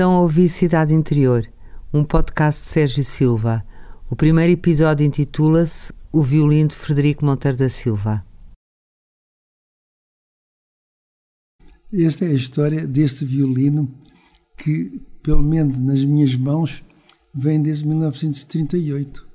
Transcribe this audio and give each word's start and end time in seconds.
Estão 0.00 0.14
a 0.14 0.20
ouvir 0.22 0.48
Cidade 0.48 0.94
Interior, 0.94 1.46
um 1.92 2.02
podcast 2.02 2.62
de 2.62 2.68
Sérgio 2.70 3.04
Silva. 3.04 3.62
O 4.08 4.16
primeiro 4.16 4.50
episódio 4.50 5.04
intitula-se 5.04 5.92
O 6.10 6.22
Violino 6.22 6.70
de 6.70 6.74
Frederico 6.74 7.22
Monteiro 7.22 7.58
da 7.58 7.68
Silva. 7.68 8.24
Esta 11.92 12.24
é 12.24 12.28
a 12.28 12.32
história 12.32 12.86
deste 12.86 13.26
violino 13.26 13.94
que, 14.56 15.02
pelo 15.22 15.42
menos 15.42 15.78
nas 15.78 16.02
minhas 16.02 16.34
mãos, 16.34 16.82
vem 17.34 17.60
desde 17.60 17.86
1938. 17.86 19.29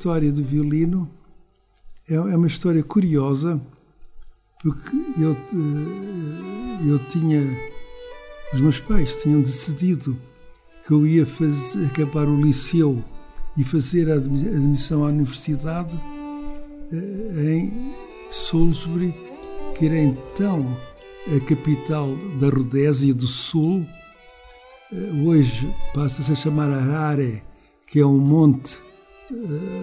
História 0.00 0.32
do 0.32 0.42
violino 0.42 1.10
é, 2.08 2.14
é 2.14 2.36
uma 2.36 2.46
história 2.46 2.82
curiosa, 2.82 3.60
porque 4.62 4.96
eu, 5.20 5.32
eh, 5.32 6.88
eu 6.88 6.98
tinha. 7.00 7.42
Os 8.54 8.62
meus 8.62 8.80
pais 8.80 9.20
tinham 9.20 9.42
decidido 9.42 10.18
que 10.86 10.94
eu 10.94 11.06
ia 11.06 11.26
fazer, 11.26 11.84
acabar 11.84 12.26
o 12.26 12.40
liceu 12.40 13.04
e 13.58 13.62
fazer 13.62 14.10
a 14.10 14.14
admissão 14.14 15.04
à 15.04 15.08
universidade 15.08 15.94
eh, 16.90 17.52
em 17.52 17.92
Salisbury, 18.30 19.14
que 19.76 19.84
era 19.84 19.98
então 19.98 20.78
a 21.26 21.40
capital 21.44 22.16
da 22.38 22.48
Rodésia 22.48 23.12
do 23.12 23.26
Sul. 23.26 23.86
Eh, 24.90 25.26
hoje 25.26 25.70
passa-se 25.92 26.32
a 26.32 26.34
chamar 26.34 26.70
Harare, 26.70 27.42
que 27.86 28.00
é 28.00 28.06
um 28.06 28.18
monte 28.18 28.80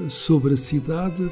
sobre 0.09 0.53
a 0.53 0.57
cidade 0.57 1.31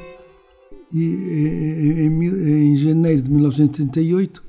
e 0.92 2.06
em, 2.06 2.72
em, 2.72 2.76
janeiro 2.76 3.22
de 3.22 3.30
1938, 3.30 4.42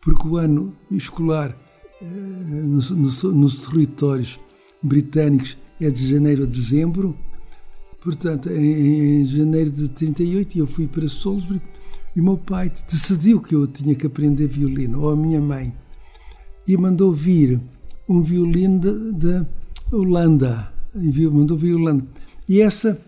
porque 0.00 0.28
o 0.28 0.36
ano 0.36 0.74
escolar 0.90 1.56
eh, 2.00 2.04
nos, 2.04 2.90
nos, 2.90 3.66
territórios 3.66 4.38
britânicos 4.82 5.58
é 5.80 5.90
de 5.90 6.08
janeiro 6.08 6.44
a 6.44 6.46
dezembro. 6.46 7.16
Portanto, 8.00 8.48
em, 8.50 9.20
em 9.20 9.26
janeiro 9.26 9.70
de 9.70 9.88
38 9.88 10.58
eu 10.58 10.66
fui 10.66 10.86
para 10.86 11.08
Salisbury 11.08 11.60
e 12.14 12.20
meu 12.20 12.38
pai 12.38 12.70
decidiu 12.70 13.40
que 13.40 13.54
eu 13.54 13.66
tinha 13.66 13.94
que 13.94 14.06
aprender 14.06 14.46
violino, 14.46 15.02
ou 15.02 15.10
a 15.10 15.16
minha 15.16 15.40
mãe, 15.40 15.74
e 16.66 16.76
mandou 16.76 17.12
vir 17.12 17.60
um 18.08 18.22
violino 18.22 19.12
da 19.12 19.46
Holanda, 19.92 20.72
mandou 21.32 21.56
vir 21.56 21.74
Holanda. 21.74 22.06
E 22.48 22.60
essa 22.60 23.00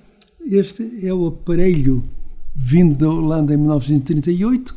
este 0.47 1.07
é 1.07 1.12
o 1.12 1.27
aparelho 1.27 2.05
vindo 2.55 2.97
da 2.97 3.09
Holanda 3.09 3.55
em 3.55 3.57
1938 3.57 4.75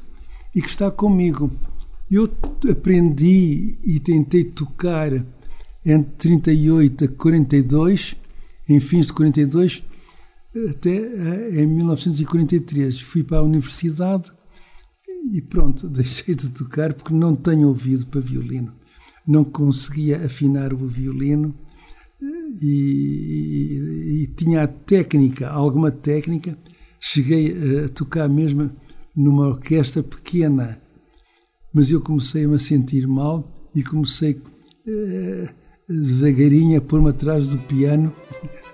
e 0.53 0.61
que 0.61 0.69
está 0.69 0.89
comigo. 0.89 1.52
Eu 2.09 2.31
aprendi 2.69 3.77
e 3.83 3.99
tentei 3.99 4.43
tocar 4.43 5.11
entre 5.86 6.11
38 6.17 7.05
a 7.05 7.08
42, 7.09 8.16
em 8.69 8.80
fins 8.80 9.08
de 9.08 9.13
42, 9.13 9.83
até 10.70 10.95
eh, 10.95 11.64
em 11.64 11.67
1943. 11.67 13.02
Fui 13.02 13.23
para 13.23 13.39
a 13.39 13.43
universidade 13.43 14.32
e 15.33 15.42
pronto, 15.42 15.87
deixei 15.89 16.36
de 16.36 16.49
tocar 16.49 16.93
porque 16.93 17.14
não 17.14 17.36
tenho 17.36 17.67
ouvido 17.67 18.05
para 18.05 18.21
violino. 18.21 18.73
Não 19.27 19.43
conseguia 19.43 20.17
afinar 20.23 20.73
o 20.73 20.87
violino 20.87 21.55
e, 22.21 24.23
e, 24.23 24.27
tinha 24.36 24.64
a 24.64 24.67
técnica, 24.67 25.49
alguma 25.49 25.92
técnica. 25.92 26.58
Cheguei 26.99 27.86
a 27.86 27.89
tocar 27.89 28.30
mesmo 28.30 28.71
numa 29.15 29.48
orquestra 29.48 30.02
pequena, 30.02 30.81
mas 31.73 31.92
eu 31.92 32.02
comecei 32.02 32.45
a 32.45 32.48
me 32.48 32.58
sentir 32.58 33.08
mal 33.08 33.52
e 33.76 33.83
comecei 33.83 34.42
eh, 34.87 35.49
devagarinho 35.87 36.77
a 36.77 36.81
pôr-me 36.81 37.09
atrás 37.09 37.49
do 37.49 37.59
piano 37.59 38.14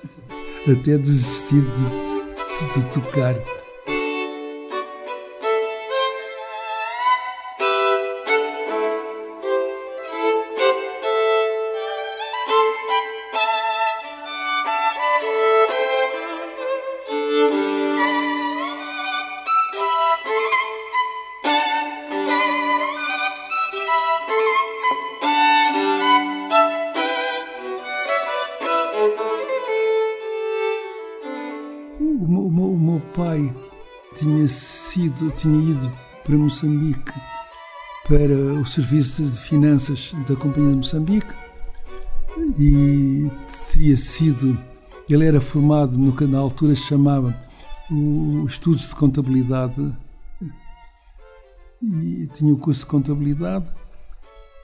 até 0.72 0.98
desistir 0.98 1.62
de, 1.62 2.68
de, 2.68 2.80
de 2.80 2.94
tocar. 2.94 3.36
Tinha 34.42 34.48
sido, 34.48 35.32
tinha 35.32 35.72
ido 35.72 35.92
para 36.24 36.38
Moçambique 36.38 37.14
para 38.08 38.34
o 38.34 38.66
serviço 38.66 39.24
de 39.24 39.40
finanças 39.40 40.14
da 40.28 40.36
Companhia 40.36 40.72
de 40.72 40.78
Moçambique 40.78 41.36
e 42.58 43.30
teria 43.72 43.96
sido, 43.96 44.60
ele 45.08 45.26
era 45.26 45.40
formado 45.40 45.98
no 45.98 46.16
que 46.16 46.26
na 46.26 46.40
altura 46.40 46.74
se 46.74 46.84
chamava 46.84 47.38
o 47.92 48.46
Estudos 48.48 48.90
de 48.90 48.96
Contabilidade 48.96 49.96
e 51.82 52.28
tinha 52.34 52.54
o 52.54 52.58
curso 52.58 52.82
de 52.82 52.88
Contabilidade 52.88 53.70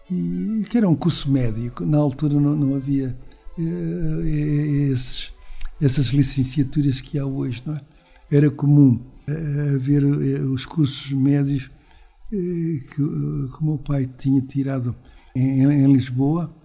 e 0.09 0.65
que 0.69 0.77
era 0.77 0.89
um 0.89 0.95
curso 0.95 1.29
médio, 1.29 1.71
na 1.81 1.97
altura 1.97 2.39
não, 2.39 2.55
não 2.55 2.75
havia 2.75 3.15
eh, 3.59 4.91
esses, 4.91 5.33
essas 5.81 6.07
licenciaturas 6.07 7.01
que 7.01 7.19
há 7.19 7.25
hoje, 7.25 7.61
não 7.65 7.75
é? 7.75 7.81
era 8.31 8.49
comum 8.49 8.99
eh, 9.29 9.75
haver 9.75 10.03
eh, 10.03 10.39
os 10.41 10.65
cursos 10.65 11.11
médios 11.11 11.69
eh, 12.31 12.79
que, 12.95 13.01
o 13.01 13.57
meu 13.61 13.77
pai 13.77 14.05
tinha 14.05 14.41
tirado 14.41 14.95
em, 15.35 15.63
em, 15.63 15.91
Lisboa, 15.91 16.55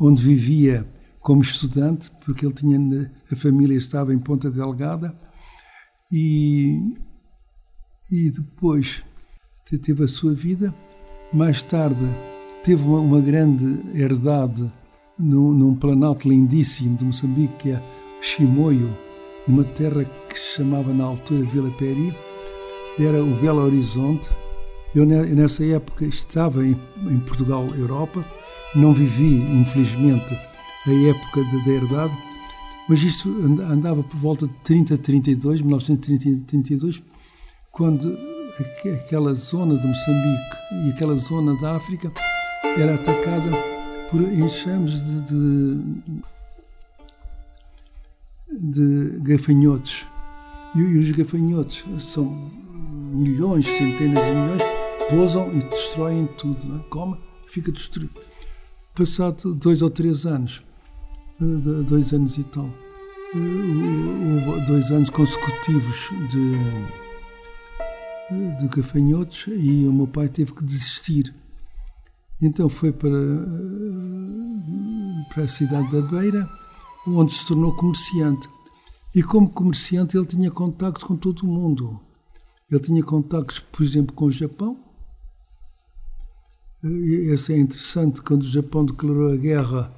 onde 0.00 0.20
vivia 0.20 0.84
como 1.20 1.42
estudante, 1.42 2.10
porque 2.24 2.44
ele 2.44 2.54
tinha 2.54 3.10
a 3.30 3.36
família 3.36 3.76
estava 3.76 4.12
em 4.12 4.18
Ponta 4.18 4.50
Delgada 4.50 5.16
e, 6.10 6.96
e 8.10 8.30
depois 8.30 9.04
teve 9.82 10.02
a 10.02 10.08
sua 10.08 10.34
vida. 10.34 10.74
Mais 11.32 11.62
tarde 11.62 12.04
teve 12.64 12.82
uma, 12.82 12.98
uma 12.98 13.20
grande 13.20 13.64
herdade 13.94 14.72
no, 15.16 15.54
num 15.54 15.74
planalto 15.74 16.28
lindíssimo 16.28 16.96
de 16.96 17.04
Moçambique, 17.04 17.54
que 17.58 17.70
é 17.70 17.82
Chimoio, 18.20 19.07
numa 19.48 19.64
terra 19.64 20.04
que 20.04 20.38
se 20.38 20.56
chamava 20.56 20.92
na 20.92 21.04
altura 21.04 21.42
Vila 21.42 21.70
Peri, 21.72 22.14
era 22.98 23.24
o 23.24 23.40
Belo 23.40 23.64
Horizonte. 23.64 24.30
Eu 24.94 25.06
nessa 25.06 25.64
época 25.64 26.04
estava 26.04 26.64
em, 26.64 26.78
em 27.10 27.18
Portugal, 27.20 27.66
Europa, 27.74 28.24
não 28.74 28.92
vivi, 28.92 29.36
infelizmente, 29.58 30.34
a 30.86 30.92
época 31.08 31.42
da 31.64 31.70
herdade, 31.70 32.16
mas 32.88 33.02
isto 33.02 33.28
andava 33.70 34.02
por 34.02 34.16
volta 34.16 34.46
de 34.46 34.54
30, 34.64 34.96
32, 34.98 35.62
1932, 35.62 37.02
quando 37.70 38.18
aquela 39.04 39.34
zona 39.34 39.76
de 39.76 39.86
Moçambique 39.86 40.56
e 40.86 40.90
aquela 40.90 41.16
zona 41.16 41.54
da 41.60 41.76
África 41.76 42.10
era 42.76 42.94
atacada 42.94 43.50
por 44.10 44.20
enxames 44.22 45.02
de, 45.02 45.22
de 45.22 45.84
de 48.50 49.20
gafanhotos. 49.20 50.06
E, 50.74 50.82
os 50.82 51.10
gafanhotos 51.12 51.84
são 52.00 52.50
milhões, 53.12 53.66
centenas 53.66 54.26
de 54.26 54.32
milhões, 54.32 54.62
pousam 55.08 55.50
e 55.54 55.62
destroem 55.70 56.26
tudo. 56.38 56.66
Não 56.66 56.80
é? 56.80 56.82
Come 56.84 57.18
e 57.46 57.50
fica 57.50 57.72
destruído. 57.72 58.12
Passado 58.94 59.54
dois 59.54 59.82
ou 59.82 59.90
três 59.90 60.26
anos, 60.26 60.62
eh, 61.40 61.44
dois 61.84 62.12
anos 62.12 62.36
e 62.36 62.44
tal, 62.44 62.68
eh, 63.34 64.48
houve 64.48 64.66
dois 64.66 64.90
anos 64.90 65.08
consecutivos 65.10 66.10
de, 66.30 66.52
de 68.58 68.68
gafanhotos 68.68 69.46
e 69.48 69.86
o 69.86 69.92
meu 69.92 70.08
pai 70.08 70.28
teve 70.28 70.52
que 70.52 70.64
desistir 70.64 71.32
Então 72.40 72.68
foi 72.68 72.92
para, 72.92 73.08
para 75.32 75.44
a 75.44 75.48
cidade 75.48 75.90
da 75.92 76.00
Beira, 76.02 76.48
onde 77.06 77.32
se 77.32 77.46
tornou 77.46 77.74
comerciante. 77.74 78.48
E 79.14 79.22
como 79.22 79.48
comerciante 79.50 80.16
ele 80.16 80.26
tinha 80.26 80.50
contactos 80.50 81.04
com 81.04 81.16
todo 81.16 81.42
o 81.42 81.46
mundo. 81.46 82.00
Ele 82.70 82.80
tinha 82.80 83.02
contactos, 83.02 83.58
por 83.58 83.82
exemplo, 83.82 84.14
com 84.14 84.26
o 84.26 84.32
Japão. 84.32 84.78
Esse 87.32 87.54
é 87.54 87.58
interessante, 87.58 88.22
quando 88.22 88.42
o 88.42 88.48
Japão 88.48 88.84
declarou 88.84 89.32
a 89.32 89.36
guerra, 89.36 89.92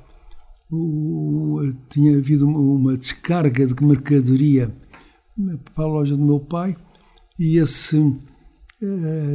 o, 0.72 1.60
tinha 1.88 2.16
havido 2.16 2.46
uma 2.46 2.96
descarga 2.96 3.66
de 3.66 3.84
mercadoria 3.84 4.74
para 5.74 5.84
a 5.84 5.88
loja 5.88 6.16
do 6.16 6.24
meu 6.24 6.40
pai 6.40 6.76
e 7.38 7.56
esse 7.56 7.96
uh, 7.96 8.18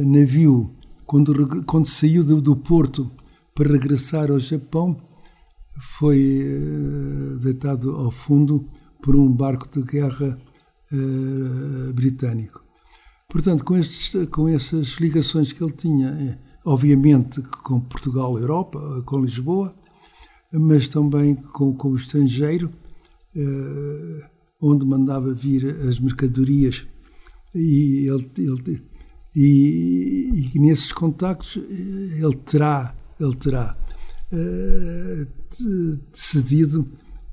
navio, 0.06 0.70
quando, 1.04 1.64
quando 1.64 1.86
saiu 1.86 2.22
do, 2.22 2.56
porto 2.56 3.10
para 3.54 3.72
regressar 3.72 4.30
ao 4.30 4.38
Japão, 4.38 4.96
foi 5.80 6.42
uh, 6.42 7.38
deitado 7.38 7.90
ao 7.90 8.10
fundo 8.10 8.68
por 9.02 9.16
um 9.16 9.32
barco 9.32 9.68
de 9.68 9.82
guerra 9.86 10.38
uh, 10.92 11.92
britânico. 11.92 12.64
Portanto, 13.28 13.64
com, 13.64 13.76
estes, 13.76 14.28
com 14.28 14.48
essas 14.48 14.94
ligações 14.98 15.52
que 15.52 15.62
ele 15.62 15.72
tinha, 15.72 16.38
obviamente 16.64 17.42
com 17.42 17.80
Portugal, 17.80 18.38
Europa, 18.38 19.02
com 19.04 19.20
Lisboa, 19.20 19.74
mas 20.52 20.88
também 20.88 21.34
com, 21.34 21.74
com 21.74 21.88
o 21.90 21.96
estrangeiro, 21.96 22.72
onde 24.62 24.86
mandava 24.86 25.34
vir 25.34 25.66
as 25.88 25.98
mercadorias 25.98 26.86
e 27.54 28.08
ele, 28.08 28.30
ele 28.38 28.82
e, 29.34 30.50
e, 30.54 30.58
nesses 30.58 30.92
contactos 30.92 31.56
ele 31.56 32.36
terá 32.36 32.94
ele 33.20 33.34
terá 33.34 33.76
decidido 36.12 36.88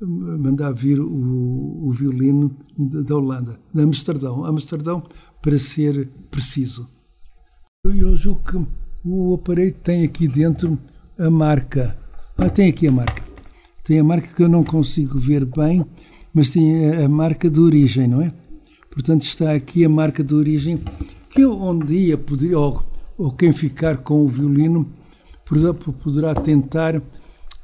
mandar 0.05 0.73
vir 0.73 0.99
o, 0.99 1.87
o 1.87 1.91
violino 1.93 2.55
da 2.77 3.15
Holanda, 3.15 3.59
de 3.73 3.81
Amsterdão, 3.81 4.45
Amsterdão 4.45 5.03
para 5.41 5.57
ser 5.57 6.09
preciso. 6.29 6.87
Eu 7.85 8.15
julgo 8.15 8.41
que 8.43 8.67
o 9.05 9.33
aparelho 9.35 9.75
tem 9.83 10.03
aqui 10.05 10.27
dentro 10.27 10.79
a 11.19 11.29
marca. 11.29 11.97
Ah, 12.37 12.49
tem 12.49 12.69
aqui 12.69 12.87
a 12.87 12.91
marca. 12.91 13.23
Tem 13.83 13.99
a 13.99 14.03
marca 14.03 14.33
que 14.33 14.41
eu 14.41 14.49
não 14.49 14.63
consigo 14.63 15.19
ver 15.19 15.45
bem, 15.45 15.85
mas 16.33 16.49
tem 16.49 17.03
a, 17.03 17.09
marca 17.09 17.49
de 17.49 17.59
origem, 17.59 18.07
não 18.07 18.21
é? 18.21 18.33
Portanto, 18.89 19.23
está 19.23 19.51
aqui 19.51 19.83
a 19.83 19.89
marca 19.89 20.23
de 20.23 20.33
origem 20.33 20.79
que 21.29 21.41
eu 21.41 21.61
um 21.61 21.77
dia 21.77 22.17
poderia, 22.17 22.57
ou, 22.57 22.83
ou 23.17 23.31
quem 23.31 23.51
ficar 23.51 23.97
com 23.97 24.23
o 24.23 24.29
violino, 24.29 24.89
poderá 26.01 26.33
tentar 26.33 27.01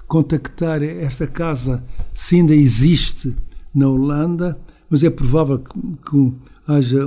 contactar 0.09 0.81
esta 0.81 1.27
casa, 1.27 1.83
se 2.13 2.35
ainda 2.35 2.56
existe 2.56 3.33
na 3.73 3.88
Holanda, 3.88 4.59
mas 4.89 5.03
é 5.03 5.09
provável 5.09 5.59
que, 5.59 5.79
que 6.09 6.33
haja 6.67 7.06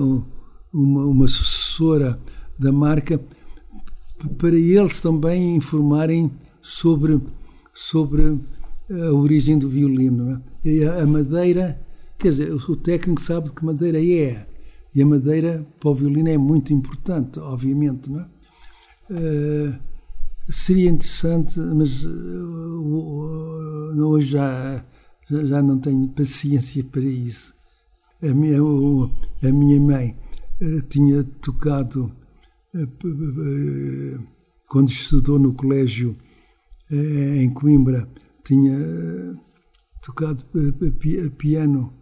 uma, 0.73 1.05
uma 1.05 1.27
sucessora 1.27 2.19
da 2.57 2.73
marca 2.73 3.21
para 4.39 4.55
eles 4.55 5.03
também 5.03 5.57
informarem 5.57 6.31
sobre, 6.63 7.21
sobre 7.75 8.39
a 8.89 9.13
origem 9.13 9.59
do 9.59 9.69
violino. 9.69 10.41
É? 10.65 11.01
A 11.03 11.07
madeira, 11.07 11.85
quer 12.17 12.29
dizer, 12.29 12.53
o 12.53 12.77
técnico 12.77 13.21
sabe 13.21 13.49
de 13.49 13.55
que 13.55 13.65
madeira 13.65 13.99
é. 13.99 14.47
E 14.95 15.03
a 15.03 15.07
madeira 15.07 15.67
para 15.81 15.91
o 15.91 15.95
violino 15.95 16.29
é 16.29 16.39
muito 16.39 16.73
importante, 16.73 17.41
obviamente. 17.41 18.09
Não 18.09 18.21
é? 18.21 18.27
Uh, 19.11 19.92
seria 20.53 20.91
interessante, 20.91 21.59
mas 21.59 22.05
uh, 22.05 22.09
hoje 24.07 24.31
já, 24.31 24.85
já 25.29 25.63
não 25.63 25.79
tenho 25.79 26.09
paciência 26.09 26.85
para 26.85 27.03
isso. 27.03 27.55
A 28.23 28.35
minha, 28.35 28.59
a 28.61 29.53
minha 29.53 29.81
mãe 29.81 30.17
uh, 30.61 30.83
tinha 30.83 31.25
tocado, 31.25 32.15
quando 34.69 34.91
estudou 34.91 35.39
no 35.39 35.53
colégio 35.53 36.17
em 36.91 37.51
Coimbra, 37.51 38.09
tinha 38.45 38.77
tocado 40.03 40.45
piano 41.39 41.93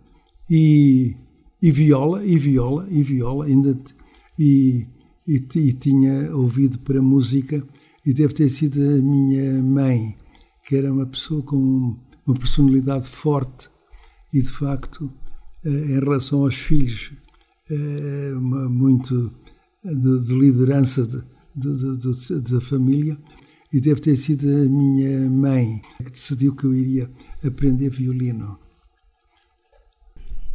e, 0.49 1.17
e 1.63 1.71
viola, 1.71 2.25
e 2.25 2.39
viola, 2.39 2.87
e 2.89 3.03
viola, 3.03 3.45
ainda 3.45 3.79
e, 4.39 4.87
e, 5.27 5.37
e, 5.37 5.73
tinha 5.73 6.35
ouvido 6.35 6.79
para 6.81 7.03
música 7.03 7.65
e 8.05 8.13
deve 8.15 8.35
ter 8.35 8.49
sido 8.49 8.81
a 8.81 9.03
minha 9.03 9.63
mãe, 9.63 10.17
que 10.65 10.77
era 10.77 10.93
uma 10.93 11.07
pessoa 11.07 11.43
com 11.43 11.97
uma 12.27 12.35
personalidade 12.39 13.09
forte 13.09 13.69
e 14.33 14.41
de 14.41 14.51
facto 14.51 15.11
eh, 15.65 15.69
em 15.69 16.01
relação 16.01 16.45
aos 16.45 16.55
filhos 16.55 17.13
eh, 17.71 18.33
uma, 18.37 18.69
muito 18.69 19.33
de, 19.85 20.19
de 20.27 20.35
liderança 20.35 21.07
de, 21.07 21.23
de, 21.55 22.41
da 22.41 22.61
família 22.61 23.19
e 23.73 23.81
deve 23.81 24.01
ter 24.01 24.17
sido 24.17 24.47
a 24.49 24.69
minha 24.69 25.31
mãe 25.31 25.81
que 25.99 26.11
decidiu 26.11 26.55
que 26.55 26.65
eu 26.65 26.75
iria 26.75 27.11
aprender 27.45 27.91
violino. 27.91 28.59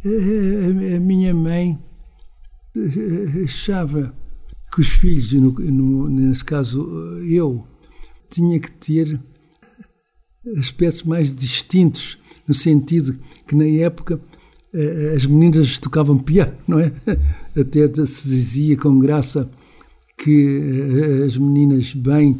A, 0.04 1.00
minha 1.00 1.34
mãe 1.34 1.78
achava 3.44 4.14
que 4.76 4.82
os 4.82 4.88
filhos, 4.88 5.32
no, 5.32 5.52
no, 5.52 6.06
nesse 6.10 6.44
caso 6.44 6.86
eu, 7.26 7.66
tinha 8.28 8.60
que 8.60 8.70
ter 8.70 9.18
aspectos 10.58 11.02
mais 11.02 11.34
distintos, 11.34 12.18
no 12.46 12.52
sentido 12.52 13.18
que 13.46 13.54
na 13.54 13.64
época 13.64 14.20
as 15.14 15.24
meninas 15.24 15.78
tocavam 15.78 16.18
piano, 16.18 16.52
não 16.68 16.78
é? 16.78 16.92
Até 17.58 17.88
se 18.04 18.28
dizia 18.28 18.76
com 18.76 18.98
graça 18.98 19.50
que 20.22 20.60
as 21.24 21.38
meninas 21.38 21.94
bem 21.94 22.38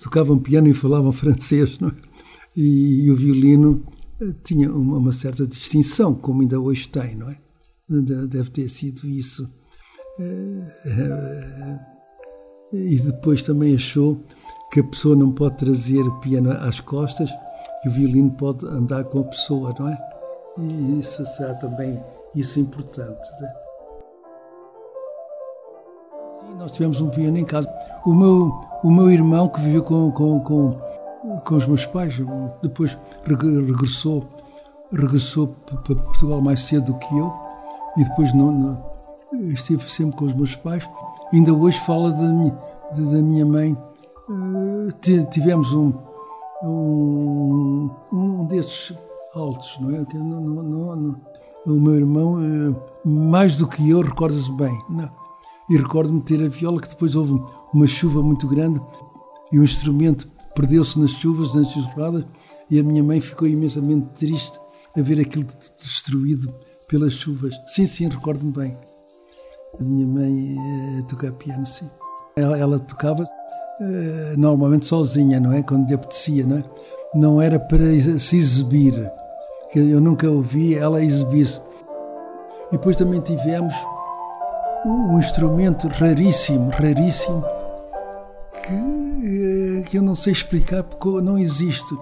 tocavam 0.00 0.38
piano 0.38 0.68
e 0.68 0.72
falavam 0.72 1.10
francês, 1.10 1.80
não 1.80 1.88
é? 1.88 1.96
e, 2.56 3.06
e 3.06 3.10
o 3.10 3.16
violino 3.16 3.84
tinha 4.44 4.72
uma, 4.72 4.98
uma, 4.98 5.12
certa 5.12 5.44
distinção, 5.48 6.14
como 6.14 6.42
ainda 6.42 6.60
hoje 6.60 6.88
tem, 6.88 7.16
não 7.16 7.28
é? 7.28 7.36
Deve 8.28 8.50
ter 8.50 8.68
sido 8.68 9.08
isso. 9.08 9.50
E 12.72 12.98
depois 13.00 13.42
também 13.42 13.74
achou 13.74 14.20
que 14.70 14.80
a 14.80 14.84
pessoa 14.84 15.14
não 15.14 15.32
pode 15.32 15.58
trazer 15.58 16.00
o 16.00 16.20
piano 16.20 16.50
às 16.50 16.80
costas 16.80 17.30
e 17.84 17.88
o 17.88 17.92
violino 17.92 18.30
pode 18.30 18.66
andar 18.66 19.04
com 19.04 19.20
a 19.20 19.24
pessoa, 19.24 19.74
não 19.78 19.88
é? 19.88 19.98
E 20.58 21.00
isso 21.00 21.24
será 21.26 21.54
também 21.54 22.02
isso 22.34 22.60
importante. 22.60 23.28
Né? 23.40 23.52
Sim, 26.40 26.54
nós 26.58 26.72
tivemos 26.72 27.00
um 27.00 27.10
piano 27.10 27.38
em 27.38 27.44
casa. 27.44 27.70
O 28.06 28.14
meu, 28.14 28.52
o 28.82 28.90
meu 28.90 29.10
irmão, 29.10 29.48
que 29.48 29.60
viveu 29.60 29.82
com, 29.82 30.10
com, 30.10 30.40
com, 30.40 30.80
com 31.44 31.54
os 31.54 31.66
meus 31.66 31.86
pais, 31.86 32.14
depois 32.62 32.98
regressou, 33.24 34.26
regressou 34.90 35.48
para 35.66 35.96
Portugal 35.96 36.40
mais 36.40 36.60
cedo 36.60 36.92
do 36.92 36.98
que 36.98 37.18
eu, 37.18 37.32
e 37.96 38.04
depois 38.04 38.32
não, 38.34 38.52
não, 38.52 38.91
esteve 39.34 39.82
sempre 39.90 40.16
com 40.16 40.24
os 40.24 40.34
meus 40.34 40.54
pais. 40.54 40.88
Ainda 41.32 41.52
hoje 41.52 41.78
fala 41.80 42.12
da 42.12 42.22
minha, 42.22 42.58
da 42.92 43.22
minha 43.22 43.46
mãe. 43.46 43.76
Uh, 44.28 44.88
tivemos 45.30 45.72
um, 45.72 45.92
um, 46.62 47.90
um 48.12 48.44
desses 48.46 48.94
altos, 49.34 49.78
não 49.80 49.90
é? 49.90 50.06
Não, 50.14 50.40
não, 50.40 50.96
não, 50.96 51.20
o 51.66 51.80
meu 51.80 51.94
irmão, 51.94 52.34
uh, 52.34 53.08
mais 53.08 53.56
do 53.56 53.66
que 53.66 53.88
eu, 53.88 54.00
recorda-se 54.00 54.50
bem. 54.52 54.76
E 55.70 55.76
recordo-me 55.76 56.20
ter 56.20 56.42
a 56.42 56.48
viola 56.48 56.80
que 56.80 56.88
depois 56.88 57.14
houve 57.14 57.40
uma 57.72 57.86
chuva 57.86 58.22
muito 58.22 58.46
grande 58.46 58.80
e 59.50 59.58
o 59.58 59.64
instrumento 59.64 60.28
perdeu-se 60.54 60.98
nas 60.98 61.12
chuvas, 61.12 61.54
nas 61.54 61.74
enxurradas 61.76 62.24
e 62.70 62.78
a 62.78 62.82
minha 62.82 63.02
mãe 63.02 63.20
ficou 63.20 63.46
imensamente 63.46 64.08
triste 64.14 64.58
a 64.96 65.00
ver 65.00 65.20
aquilo 65.20 65.46
destruído 65.78 66.52
pelas 66.88 67.12
chuvas. 67.12 67.54
Sim, 67.66 67.86
sim, 67.86 68.08
recordo-me 68.08 68.52
bem. 68.52 68.91
A 69.80 69.82
minha 69.82 70.06
mãe 70.06 70.56
uh, 70.58 71.02
tocava 71.04 71.32
piano, 71.32 71.66
sim. 71.66 71.88
Ela, 72.36 72.58
ela 72.58 72.78
tocava 72.78 73.22
uh, 73.22 74.38
normalmente 74.38 74.86
sozinha, 74.86 75.40
não 75.40 75.52
é? 75.52 75.62
Quando 75.62 75.88
lhe 75.88 75.94
apetecia, 75.94 76.44
não 76.46 76.58
é? 76.58 76.64
Não 77.14 77.40
era 77.40 77.58
para 77.58 77.84
se 78.18 78.36
exibir. 78.36 79.10
Eu 79.74 80.00
nunca 80.00 80.28
ouvi 80.28 80.74
ela 80.74 81.02
exibir-se. 81.02 81.60
E 82.68 82.72
depois 82.72 82.96
também 82.96 83.20
tivemos 83.20 83.74
um 84.84 85.18
instrumento 85.18 85.88
raríssimo, 85.88 86.70
raríssimo, 86.70 87.42
que, 88.62 89.80
eh, 89.80 89.82
que 89.88 89.96
eu 89.98 90.02
não 90.02 90.14
sei 90.14 90.32
explicar 90.32 90.82
porque 90.82 91.08
não 91.22 91.38
existe. 91.38 91.96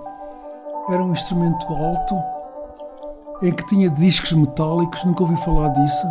Era 0.89 1.05
um 1.05 1.13
instrumento 1.13 1.67
alto 1.73 2.17
em 3.43 3.53
que 3.53 3.67
tinha 3.69 3.89
discos 3.91 4.33
metálicos, 4.33 5.05
nunca 5.05 5.23
ouvi 5.23 5.37
falar 5.45 5.69
disso. 5.69 6.07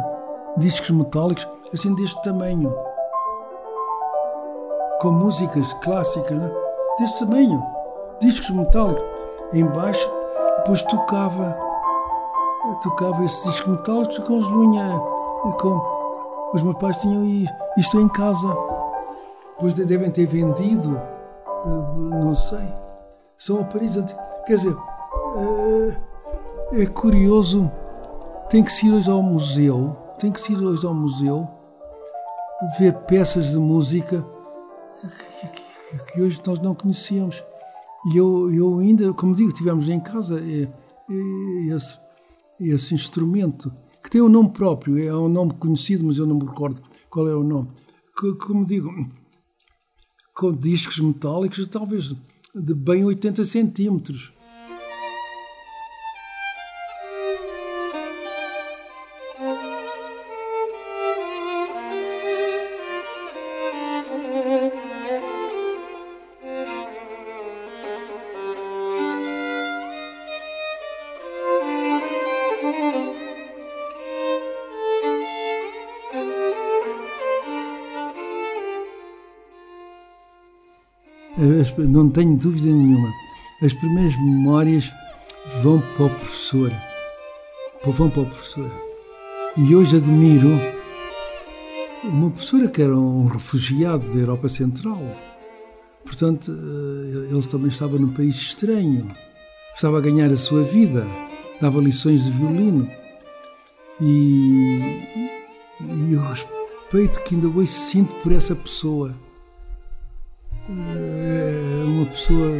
Discos 0.60 0.90
metálicos, 0.92 1.48
assim 1.74 1.96
deste 1.96 2.22
tamanho. 2.22 2.74
com 5.02 5.12
músicas 5.12 5.72
clássicas, 5.82 6.38
né? 6.38 6.52
desse 6.98 7.20
tamanho, 7.26 7.64
discos 8.20 8.50
metálicos. 8.50 9.04
Embaixo, 9.54 10.08
depois 10.58 10.84
tocava, 10.84 11.58
tocava 12.84 13.24
esses 13.24 13.44
discos 13.46 13.68
metálicos 13.68 14.20
com 14.20 14.38
as 14.38 14.48
lunhas, 14.48 15.02
com 15.60 15.82
os 16.54 16.62
meus 16.62 16.78
pais 16.78 16.98
tinham 16.98 17.24
isto 17.78 18.00
em 18.00 18.10
casa. 18.10 18.48
Depois 19.56 19.74
devem 19.74 20.12
ter 20.12 20.26
vendido, 20.26 21.00
eh, 21.66 21.70
não 21.96 22.36
sei. 22.36 22.68
São 23.38 23.62
aparelhos 23.62 24.04
Quer 24.46 24.56
dizer, 24.56 24.76
é, 26.74 26.82
é 26.82 26.86
curioso. 26.88 27.72
Tem 28.50 28.64
que 28.64 28.88
ir 28.88 28.94
hoje 28.94 29.10
ao 29.10 29.22
museu, 29.22 29.96
tem 30.20 30.32
que 30.32 30.52
ir 30.52 30.62
hoje 30.62 30.86
ao 30.86 30.94
museu 30.94 31.48
ver 32.78 32.94
peças 33.06 33.54
de 33.54 33.58
música 33.58 34.26
que, 35.90 36.12
que 36.12 36.22
hoje 36.22 36.40
nós 36.46 36.60
não 36.60 36.76
conhecíamos. 36.76 37.42
E 38.12 38.18
eu, 38.18 38.54
eu 38.54 38.80
ainda, 38.80 39.14
como 39.14 39.34
digo, 39.34 39.54
tivemos 39.54 39.88
em 39.88 40.00
casa 40.00 40.40
é, 40.40 40.64
é, 40.64 41.76
esse, 41.76 41.98
esse 42.60 42.94
instrumento, 42.94 43.72
que 44.04 44.10
tem 44.10 44.22
um 44.22 44.28
nome 44.30 44.50
próprio, 44.50 45.02
é 45.02 45.16
um 45.16 45.30
nome 45.30 45.54
conhecido, 45.54 46.06
mas 46.06 46.18
eu 46.18 46.26
não 46.26 46.36
me 46.36 46.46
recordo 46.46 46.82
qual 47.10 47.28
é 47.28 47.36
o 47.36 47.44
nome. 47.44 47.70
Como 48.42 48.66
digo, 48.66 48.90
com 50.34 50.52
discos 50.52 51.00
metálicos, 51.00 51.66
talvez 51.68 52.14
de 52.54 52.74
bem 52.74 53.06
80 53.06 53.46
centímetros. 53.46 54.34
Não 81.78 82.10
tenho 82.10 82.36
dúvida 82.36 82.68
nenhuma. 82.68 83.14
As 83.62 83.74
primeiras 83.74 84.16
memórias 84.18 84.92
vão 85.62 85.82
para 85.96 86.06
o 86.06 86.10
professor. 86.10 86.72
Vão 87.86 88.10
para 88.10 88.22
o 88.22 88.26
professor. 88.26 88.72
E 89.58 89.76
hoje 89.76 89.98
admiro 89.98 90.50
uma 92.04 92.30
professora 92.30 92.68
que 92.68 92.82
era 92.82 92.96
um 92.96 93.26
refugiado 93.26 94.08
da 94.14 94.20
Europa 94.20 94.48
Central. 94.48 95.02
Portanto, 96.06 96.52
eh, 96.52 97.34
ele 97.34 97.48
também 97.48 97.70
estava 97.70 97.98
num 97.98 98.12
país 98.12 98.36
estranho. 98.36 99.14
Estava 99.74 99.98
a 99.98 100.02
ganhar 100.02 100.32
a 100.32 100.38
sua 100.38 100.64
vida. 100.64 101.06
Dava 101.60 101.80
lições 101.80 102.26
de 102.26 102.32
violino. 102.32 102.90
E, 104.02 105.04
e 105.82 106.16
o 106.16 106.22
respeito 106.22 107.22
que 107.24 107.36
ainda 107.36 107.48
hoje 107.48 107.72
sinto 107.72 108.16
por 108.16 108.32
essa 108.32 108.56
pessoa 108.56 109.14
é 110.70 111.49
uma 112.00 112.06
pessoa 112.06 112.56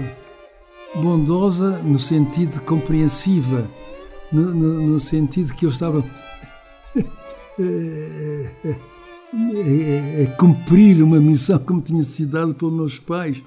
bondosa 1.02 1.80
no 1.80 1.98
sentido 1.98 2.60
compreensiva, 2.62 3.72
no, 4.32 4.54
no, 4.54 4.82
no 4.82 5.00
sentido 5.00 5.56
que 5.56 5.66
eu 5.66 5.70
estava 5.70 6.00
a, 6.00 6.04
a 10.24 10.28
cumprir 10.36 11.02
uma 11.02 11.22
missão 11.22 11.58
que 11.58 11.74
me 11.74 11.82
tinha 11.82 12.04
sido 12.04 12.32
dada 12.32 12.54
pelos 12.54 12.74
meus 12.74 13.00
pais 13.00 13.42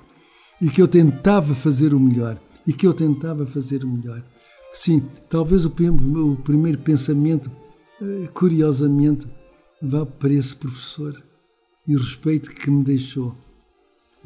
e 0.63 0.71
que 0.71 0.81
eu 0.81 0.89
tentava 0.89 1.55
fazer 1.55 1.93
o 1.93 2.01
melhor 2.01 2.41
e 2.67 2.73
que 2.73 2.87
eu 2.87 2.95
tentava 2.95 3.45
fazer 3.45 3.85
o 3.85 3.89
melhor. 3.89 4.25
Sim, 4.73 5.07
talvez 5.29 5.67
o, 5.67 5.69
o 5.69 6.37
primeiro 6.37 6.79
pensamento, 6.79 7.51
eh, 8.01 8.29
curiosamente, 8.33 9.29
vá 9.83 10.07
para 10.07 10.33
esse 10.33 10.57
professor 10.57 11.23
e 11.87 11.95
o 11.95 11.99
respeito 11.99 12.55
que 12.55 12.71
me 12.71 12.83
deixou. 12.83 13.37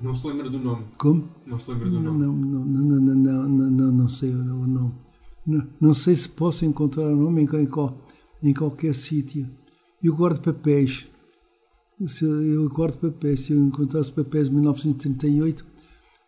Não 0.03 0.13
se 0.13 0.27
lembra 0.27 0.51
do 0.51 0.59
nome? 0.59 0.85
Como? 0.99 1.29
Não 1.47 1.59
se 1.59 1.71
lembra 1.71 1.89
do 1.89 2.01
nome? 2.01 2.19
Não, 2.19 2.33
não, 2.33 2.65
não, 2.65 2.83
não, 2.85 3.15
não, 3.15 3.49
não, 3.49 3.71
não, 3.71 3.93
não 3.93 4.09
sei 4.09 4.31
o 4.31 4.45
nome. 4.45 4.95
Não, 5.47 5.67
não 5.81 5.95
sei 5.95 6.15
se 6.15 6.29
posso 6.29 6.67
encontrar 6.67 7.05
o 7.05 7.17
nome 7.17 7.43
em, 7.43 7.47
em, 7.47 8.51
em 8.51 8.55
qualquer 8.55 8.95
sítio. 8.95 9.49
E 10.03 10.11
o 10.11 10.15
guarda-papéis. 10.15 11.11
Eu 11.99 12.69
guardo 12.69 12.99
papéis, 12.99 13.41
se 13.41 13.55
eu 13.55 13.65
encontrasse 13.65 14.13
papéis 14.13 14.49
de 14.49 14.55
1938 14.55 15.65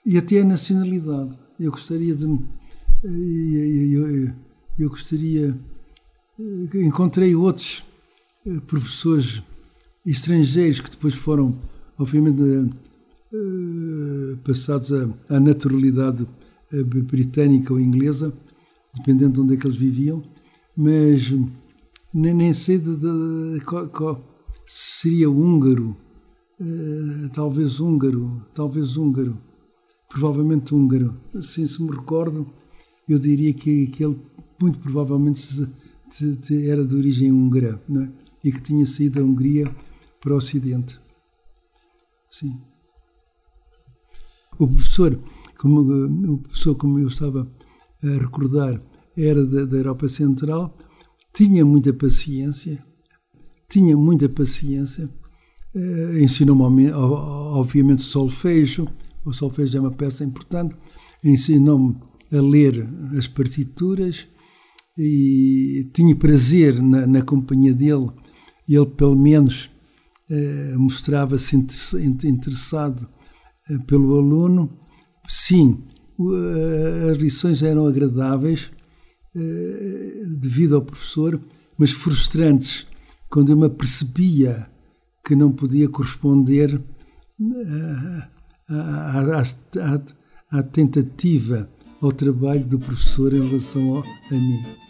e 0.06 0.16
até 0.16 0.40
a 0.40 0.44
nacionalidade. 0.44 1.36
Eu 1.60 1.70
gostaria 1.70 2.14
de. 2.14 2.24
Eu, 2.24 4.08
eu, 4.08 4.34
eu 4.78 4.88
gostaria. 4.88 5.58
Encontrei 6.74 7.34
outros 7.34 7.84
eh, 8.46 8.60
professores 8.66 9.42
estrangeiros 10.06 10.80
que 10.80 10.90
depois 10.90 11.14
foram, 11.14 11.58
obviamente, 11.98 12.42
eh, 12.42 12.87
passados 14.44 14.92
à, 15.28 15.40
naturalidade 15.40 16.26
eh, 16.72 16.82
britânica 16.82 17.72
ou 17.72 17.80
inglesa, 17.80 18.32
dependendo 18.94 19.34
de 19.34 19.40
onde 19.40 19.54
é 19.54 19.56
que 19.56 19.66
eles 19.66 19.76
viviam, 19.76 20.22
mas 20.76 21.32
nem, 22.12 22.34
nem 22.34 22.52
sei 22.52 22.78
de, 22.78 22.96
de, 22.96 23.58
de 23.58 23.64
qual, 23.64 24.22
seria 24.66 25.30
húngaro, 25.30 25.96
uh, 26.60 27.28
talvez 27.32 27.80
húngaro, 27.80 28.44
talvez 28.54 28.96
húngaro, 28.96 29.38
provavelmente 30.08 30.74
húngaro. 30.74 31.18
Assim, 31.34 31.66
se 31.66 31.82
me 31.82 31.90
recordo, 31.90 32.46
eu 33.08 33.18
diria 33.18 33.52
que, 33.54 33.86
que 33.86 34.04
ele 34.04 34.18
muito 34.60 34.78
provavelmente 34.78 35.38
se, 35.38 35.68
de, 36.18 36.36
de, 36.36 36.68
era 36.68 36.84
de 36.84 36.96
origem 36.96 37.32
húngara 37.32 37.80
é? 37.90 38.08
e 38.44 38.52
que 38.52 38.60
tinha 38.60 38.84
saído 38.84 39.20
da 39.20 39.24
Hungria 39.24 39.74
para 40.20 40.34
o 40.34 40.36
Ocidente. 40.36 40.98
Sim. 42.30 42.60
O 44.58 44.66
professor, 44.66 45.18
como, 45.56 45.80
o 46.34 46.38
professor, 46.38 46.74
como 46.74 46.98
eu 46.98 47.08
estava 47.08 47.48
a 48.02 48.08
recordar, 48.22 48.80
era 49.16 49.44
da, 49.44 49.64
da 49.64 49.76
Europa 49.76 50.08
Central, 50.08 50.76
tinha 51.32 51.64
muita 51.64 51.92
paciência, 51.92 52.84
tinha 53.68 53.96
muita 53.96 54.28
paciência, 54.28 55.08
eh, 55.74 56.22
ensinou-me, 56.22 56.90
obviamente, 56.92 58.02
solfejo, 58.02 58.86
o 59.24 59.32
solfejo 59.32 59.76
é 59.76 59.80
uma 59.80 59.90
peça 59.90 60.24
importante, 60.24 60.74
ensinou-me 61.22 61.96
a 62.32 62.40
ler 62.40 62.88
as 63.16 63.26
partituras 63.26 64.26
e 64.96 65.88
tinha 65.92 66.14
prazer 66.16 66.82
na, 66.82 67.06
na 67.06 67.22
companhia 67.22 67.72
dele, 67.74 68.08
ele, 68.68 68.86
pelo 68.86 69.16
menos, 69.16 69.70
eh, 70.30 70.74
mostrava-se 70.76 71.56
interessado 71.56 73.08
eh, 73.08 73.17
pelo 73.86 74.16
aluno. 74.16 74.70
Sim, 75.28 75.82
eh, 76.20 77.10
as 77.10 77.16
lições 77.18 77.62
eram 77.62 77.86
agradáveis 77.86 78.70
eh, 79.36 80.22
devido 80.38 80.76
ao 80.76 80.82
professor, 80.82 81.40
mas 81.76 81.92
frustrantes 81.92 82.86
quando 83.28 83.50
eu 83.50 83.56
me 83.56 83.66
apercebia 83.66 84.68
que 85.24 85.36
não 85.36 85.52
podia 85.52 85.88
corresponder 85.88 86.82
à, 88.68 88.74
à, 88.74 89.42
à, 89.42 90.58
à 90.58 90.62
tentativa, 90.62 91.68
ao 92.00 92.10
trabalho 92.10 92.64
do 92.64 92.78
professor 92.78 93.34
em 93.34 93.46
relação 93.46 94.02
a 94.30 94.34
mim. 94.34 94.87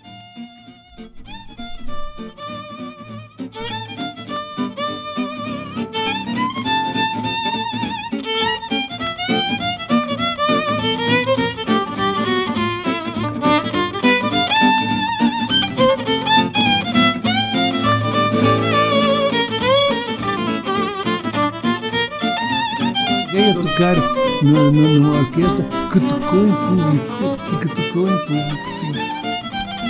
Tocar 23.61 23.97
no, 24.43 24.73
no, 24.73 24.95
numa 24.95 25.21
orquestra 25.21 25.65
que 25.93 26.01
tocou 26.01 26.47
em 26.47 26.53
público, 26.53 27.59
que 27.59 27.69
tocou 27.69 28.11
em 28.11 28.19
público, 28.27 28.67
sim. 28.67 28.93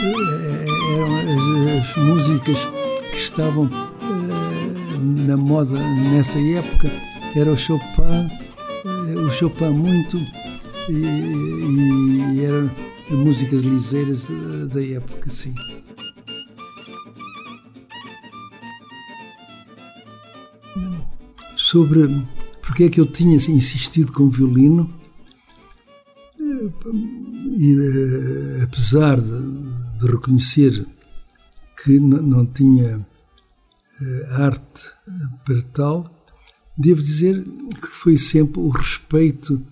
É, 0.04 0.66
eram 0.94 1.14
as, 1.16 1.88
as 1.88 1.96
músicas 1.96 2.70
que 3.10 3.16
estavam 3.16 3.64
uh, 3.64 5.00
na 5.00 5.36
moda 5.36 5.78
nessa 6.10 6.38
época, 6.38 6.90
era 7.36 7.52
o 7.52 7.56
Chopin, 7.56 8.30
uh, 8.84 9.26
o 9.26 9.30
Chopin 9.30 9.70
muito, 9.70 10.18
e, 10.88 12.34
e 12.34 12.44
eram 12.44 12.70
músicas 13.10 13.62
liseiras 13.62 14.30
da 14.70 14.84
época, 14.84 15.30
sim. 15.30 15.54
Sobre 21.56 22.06
porque 22.68 22.84
é 22.84 22.90
que 22.90 23.00
eu 23.00 23.06
tinha 23.06 23.34
insistido 23.34 24.12
com 24.12 24.24
o 24.24 24.30
violino? 24.30 24.94
E 27.56 27.74
uh, 27.74 28.64
apesar 28.64 29.18
de, 29.18 29.98
de, 29.98 30.06
reconhecer 30.06 30.86
que 31.82 31.98
não 31.98 32.44
tinha 32.44 32.98
uh, 32.98 34.34
arte 34.42 34.90
para 35.46 35.62
tal, 35.72 36.26
devo 36.76 37.00
dizer 37.00 37.42
que 37.42 37.86
foi 37.86 38.18
sempre 38.18 38.60
o 38.60 38.68
respeito 38.68 39.64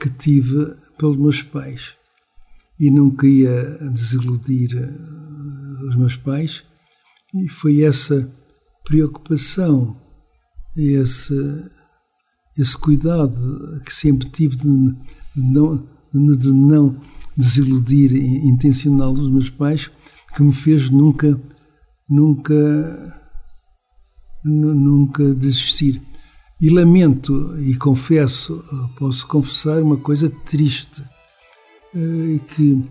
que 0.00 0.10
tive 0.10 0.74
pelos 0.98 1.16
meus 1.16 1.40
pais. 1.40 1.94
E 2.80 2.90
não 2.90 3.12
queria 3.12 3.62
desiludir 3.92 4.74
uh, 4.74 5.88
os 5.88 5.94
meus 5.94 6.16
pais. 6.16 6.64
E 7.32 7.48
foi 7.48 7.82
essa 7.82 8.28
preocupação, 8.84 9.96
esse, 10.76 11.32
esse 12.58 12.76
cuidado 12.76 13.82
que 13.84 13.92
sempre 13.92 14.28
tive 14.30 14.56
de, 14.56 14.94
não 15.34 15.86
de 16.12 16.52
não 16.52 16.96
desiludir 17.36 18.14
intencional 18.46 19.12
os 19.12 19.30
meus 19.30 19.50
pais 19.50 19.90
que 20.34 20.42
me 20.42 20.52
fez 20.52 20.88
nunca 20.88 21.40
nunca 22.08 22.54
nunca 24.44 25.34
desistir. 25.34 26.00
E 26.60 26.68
lamento 26.70 27.32
e 27.58 27.76
confesso 27.76 28.62
posso 28.96 29.26
confessar 29.26 29.82
uma 29.82 29.96
coisa 29.96 30.30
triste 30.30 31.02
eh, 31.94 32.38
que 32.54 32.84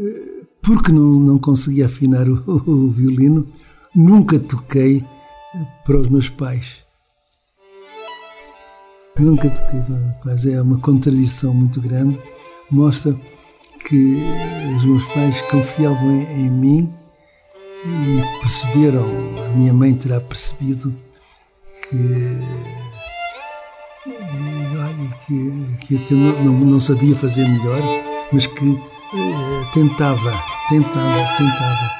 eh, 0.00 0.46
porque 0.62 0.90
não, 0.90 1.12
não 1.20 1.38
consegui 1.38 1.82
afinar 1.82 2.28
o, 2.28 2.36
o 2.66 2.90
violino 2.90 3.46
nunca 3.94 4.38
toquei 4.38 5.04
para 5.84 6.00
os 6.00 6.08
meus 6.08 6.30
pais 6.30 6.85
nunca 9.24 9.52
meus 9.88 10.18
pais 10.22 10.46
é 10.46 10.60
uma 10.60 10.78
contradição 10.78 11.54
muito 11.54 11.80
grande 11.80 12.18
mostra 12.70 13.16
que 13.88 14.16
os 14.76 14.84
meus 14.84 15.04
pais 15.06 15.40
confiavam 15.42 16.10
em, 16.10 16.46
em 16.46 16.50
mim 16.50 16.94
e 17.84 18.40
perceberam, 18.40 19.04
a 19.44 19.48
minha 19.50 19.72
mãe 19.72 19.94
terá 19.94 20.20
percebido 20.20 20.94
que, 21.88 22.40
que, 25.86 25.98
que, 25.98 26.12
eu 26.12 26.18
não, 26.18 26.44
não, 26.44 26.52
não, 26.52 26.80
sabia 26.80 27.14
fazer 27.14 27.46
melhor, 27.48 27.82
mas 28.32 28.46
que 28.46 28.72
eh, 29.14 29.70
tentava, 29.72 30.32
tentava, 30.68 31.36
tentava. 31.36 31.95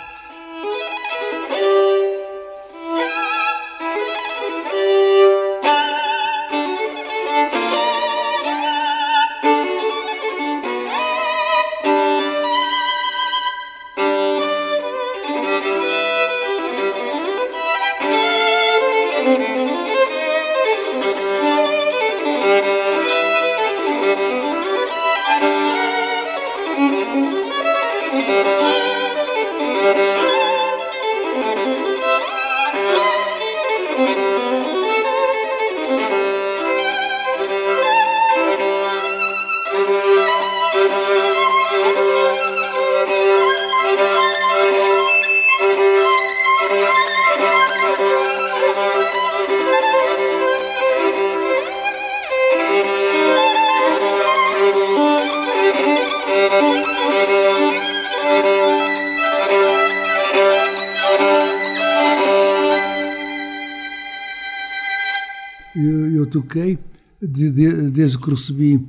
Toquei 66.27 66.79
de, 67.21 67.51
de, 67.51 67.91
desde 67.91 68.19
que 68.19 68.31
recebi 68.31 68.87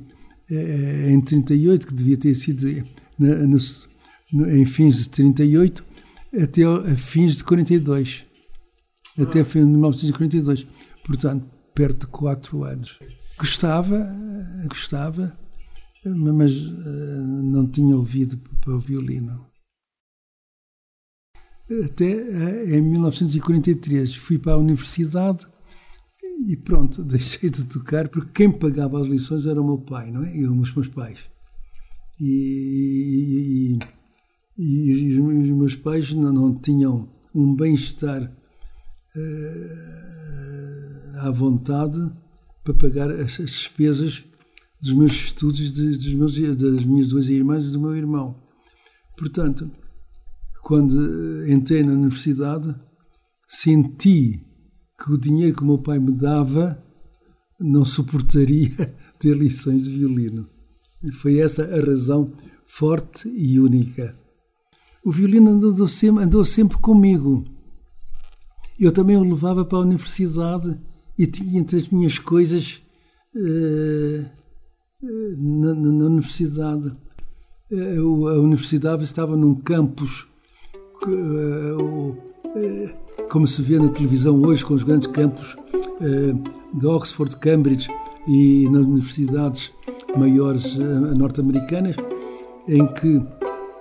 eh, 0.50 1.10
em 1.10 1.20
38, 1.20 1.86
que 1.86 1.94
devia 1.94 2.16
ter 2.16 2.34
sido 2.34 2.66
na, 3.18 3.34
no, 3.46 3.58
no, 4.32 4.50
em 4.50 4.64
fins 4.64 4.96
de 4.96 5.10
38, 5.10 5.84
até 6.42 6.62
fins 6.96 7.36
de 7.36 7.44
42. 7.44 8.26
Ah. 9.18 9.22
Até 9.22 9.42
fim 9.44 9.60
de 9.60 9.66
1942. 9.66 10.66
Portanto, 11.04 11.46
perto 11.74 12.06
de 12.06 12.12
quatro 12.12 12.64
anos. 12.64 12.98
Gostava, 13.38 14.12
gostava, 14.68 15.38
mas 16.04 16.66
uh, 16.66 17.42
não 17.44 17.66
tinha 17.66 17.96
ouvido 17.96 18.36
para 18.60 18.74
o 18.74 18.80
violino. 18.80 19.46
Até 21.84 22.14
uh, 22.14 22.74
em 22.74 22.82
1943 22.82 24.14
fui 24.16 24.38
para 24.38 24.52
a 24.52 24.58
universidade 24.58 25.46
e 26.38 26.56
pronto, 26.56 27.02
deixei 27.04 27.50
de 27.50 27.64
tocar, 27.66 28.08
porque 28.08 28.32
quem 28.32 28.50
pagava 28.50 29.00
as 29.00 29.06
lições 29.06 29.46
era 29.46 29.60
o 29.60 29.66
meu 29.66 29.78
pai, 29.78 30.10
não 30.10 30.24
é? 30.24 30.36
E 30.36 30.46
os 30.46 30.74
meus 30.74 30.88
pais. 30.88 31.28
E, 32.20 33.78
e, 34.56 34.62
e, 34.62 34.90
e 34.92 35.20
os 35.20 35.50
meus 35.50 35.76
pais 35.76 36.12
não, 36.14 36.32
não 36.32 36.54
tinham 36.54 37.08
um 37.34 37.54
bem-estar 37.54 38.22
uh, 38.22 38.30
à 41.20 41.30
vontade 41.30 42.12
para 42.64 42.74
pagar 42.74 43.10
as, 43.10 43.40
as, 43.40 43.50
despesas 43.50 44.24
dos 44.80 44.92
meus 44.92 45.12
estudos, 45.12 45.70
de, 45.70 45.96
dos 45.96 46.14
meus, 46.14 46.38
das 46.56 46.84
minhas 46.84 47.08
duas 47.08 47.28
irmãs 47.28 47.66
e 47.66 47.70
do 47.70 47.80
meu 47.80 47.96
irmão. 47.96 48.42
Portanto, 49.16 49.70
quando 50.62 51.48
entrei 51.48 51.82
na 51.82 51.92
universidade, 51.92 52.74
senti 53.46 54.47
que 54.98 55.12
o 55.12 55.18
dinheiro 55.18 55.54
que 55.54 55.62
o 55.62 55.66
meu 55.66 55.78
pai 55.78 55.98
me 55.98 56.12
dava 56.12 56.82
não 57.60 57.84
suportaria 57.84 58.94
ter 59.18 59.36
lições 59.36 59.84
de 59.84 59.98
violino. 59.98 60.48
Foi 61.20 61.38
essa 61.38 61.62
a 61.64 61.80
razão 61.80 62.32
forte 62.64 63.28
e 63.28 63.58
única. 63.60 64.14
O 65.04 65.12
violino 65.12 65.50
andou 65.50 65.86
sempre, 65.86 66.24
andou 66.24 66.44
sempre 66.44 66.76
comigo. 66.78 67.44
Eu 68.78 68.92
também 68.92 69.16
o 69.16 69.22
levava 69.22 69.64
para 69.64 69.78
a 69.78 69.82
universidade 69.82 70.78
e 71.16 71.26
tinha 71.26 71.60
entre 71.60 71.76
as 71.76 71.88
minhas 71.88 72.18
coisas 72.18 72.82
uh, 73.34 74.30
na, 75.38 75.74
na, 75.74 76.04
universidade. 76.04 76.94
Uh, 77.70 78.28
a 78.28 78.38
universidade 78.38 79.04
estava 79.04 79.36
num 79.36 79.54
campus. 79.54 80.26
Uh, 81.06 82.16
como 83.28 83.46
se 83.46 83.60
vê 83.62 83.78
na 83.78 83.88
televisão 83.88 84.40
hoje 84.42 84.64
com 84.64 84.74
os 84.74 84.82
grandes 84.82 85.06
campos 85.08 85.56
eh, 86.00 86.32
de 86.72 86.86
Oxford, 86.86 87.36
Cambridge 87.36 87.88
e 88.26 88.68
nas 88.70 88.84
universidades 88.84 89.70
maiores 90.16 90.76
eh, 90.76 90.82
norte-americanas, 91.14 91.96
em 92.66 92.86
que 92.86 93.20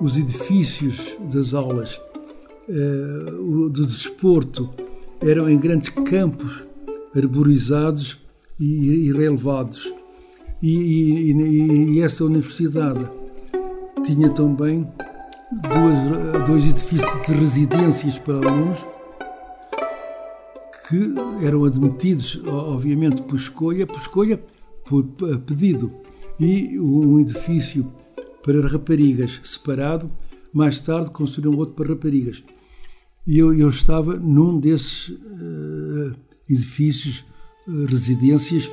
os 0.01 0.17
edifícios 0.17 1.17
das 1.31 1.53
aulas 1.53 1.99
eh, 2.69 3.31
do 3.71 3.85
desporto 3.85 4.69
eram 5.21 5.49
em 5.49 5.57
grandes 5.57 5.89
campos 5.89 6.65
arborizados 7.15 8.19
e, 8.59 9.11
relevados. 9.11 9.93
E, 10.61 11.31
e, 11.31 11.95
e, 11.95 12.01
essa 12.01 12.25
universidade 12.25 13.05
tinha 14.03 14.29
também 14.29 14.87
duas, 15.51 16.47
dois 16.47 16.67
edifícios 16.67 17.25
de 17.25 17.33
residências 17.33 18.17
para 18.19 18.35
alunos 18.35 18.85
que 20.87 21.45
eram 21.45 21.65
admitidos, 21.65 22.41
obviamente, 22.45 23.21
por 23.23 23.35
escolha, 23.35 23.85
por 23.85 23.97
escolha, 23.97 24.41
por 24.85 25.03
pedido, 25.45 25.91
e 26.39 26.79
um 26.79 27.19
edifício 27.19 27.91
para 28.41 28.65
raparigas 28.65 29.41
separado. 29.43 30.07
Mais 30.53 30.79
tarde 30.81 31.11
construíram 31.11 31.57
outro 31.57 31.75
para 31.75 31.89
raparigas. 31.89 32.43
E 33.25 33.37
eu, 33.37 33.53
eu 33.53 33.67
estava 33.67 34.15
num 34.15 34.57
desses 34.57 35.09
uh, 35.09 36.15
edifícios, 36.49 37.25
uh, 37.67 37.85
residências 37.85 38.71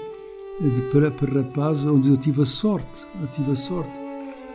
de, 0.61 0.83
para, 0.93 1.11
para 1.11 1.43
rapazes, 1.43 1.85
onde 1.85 2.11
eu 2.11 2.17
tive 2.17 2.43
a 2.43 2.47
sorte, 2.47 3.05
eu 3.21 3.27
tive 3.27 3.51
a 3.51 3.57
sorte 3.57 4.01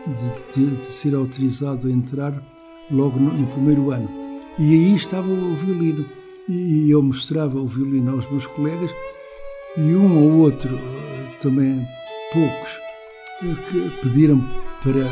de, 0.07 0.55
de, 0.55 0.77
de 0.77 0.85
ser 0.85 1.13
autorizado 1.13 1.87
a 1.87 1.91
entrar 1.91 2.41
logo 2.89 3.19
no, 3.19 3.33
no 3.33 3.47
primeiro 3.47 3.91
ano. 3.91 4.09
E 4.57 4.73
aí 4.73 4.95
estava 4.95 5.29
o 5.29 5.55
violino 5.55 6.18
e 6.49 6.89
eu 6.89 7.03
mostrava 7.03 7.59
o 7.59 7.67
violino 7.67 8.11
aos 8.11 8.29
meus 8.31 8.47
colegas 8.47 8.93
E 9.77 9.81
um 9.81 10.17
ou 10.17 10.39
outro, 10.39 10.75
também 11.39 11.87
poucos, 12.33 12.79
que 13.67 14.01
pediram 14.01 14.41
para 14.81 15.05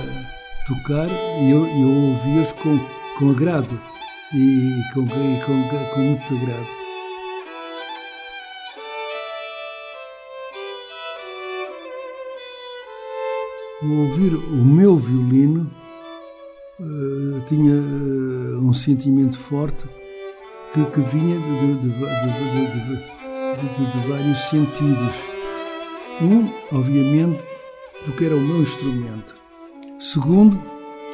tocar 0.65 1.08
e 1.08 1.52
eu, 1.52 1.65
eu 1.65 1.89
ouvi-os 1.89 2.52
com, 2.54 2.80
com 3.19 3.30
agrado 3.30 3.80
e 4.34 4.82
com, 4.93 5.04
e 5.04 5.41
com, 5.45 5.93
com 5.93 6.02
muito 6.02 6.36
agrado. 6.36 6.78
Ao 13.80 13.89
ouvir 13.89 14.34
o 14.34 14.65
meu 14.65 14.97
violino, 14.97 15.71
uh, 16.80 17.41
tinha 17.45 17.76
uh, 17.76 18.67
um 18.67 18.73
sentimento 18.73 19.38
forte 19.38 19.86
que, 20.77 20.91
que 20.91 20.99
vinha 21.01 21.39
de, 21.39 21.77
de, 21.77 21.89
de, 21.89 21.91
de, 23.91 24.07
vários 24.07 24.39
sentidos. 24.49 25.15
Um, 26.21 26.49
obviamente, 26.77 27.43
porque 28.05 28.25
era 28.25 28.35
o 28.35 28.41
meu 28.41 28.61
instrumento. 28.61 29.35
Segundo, 29.99 30.59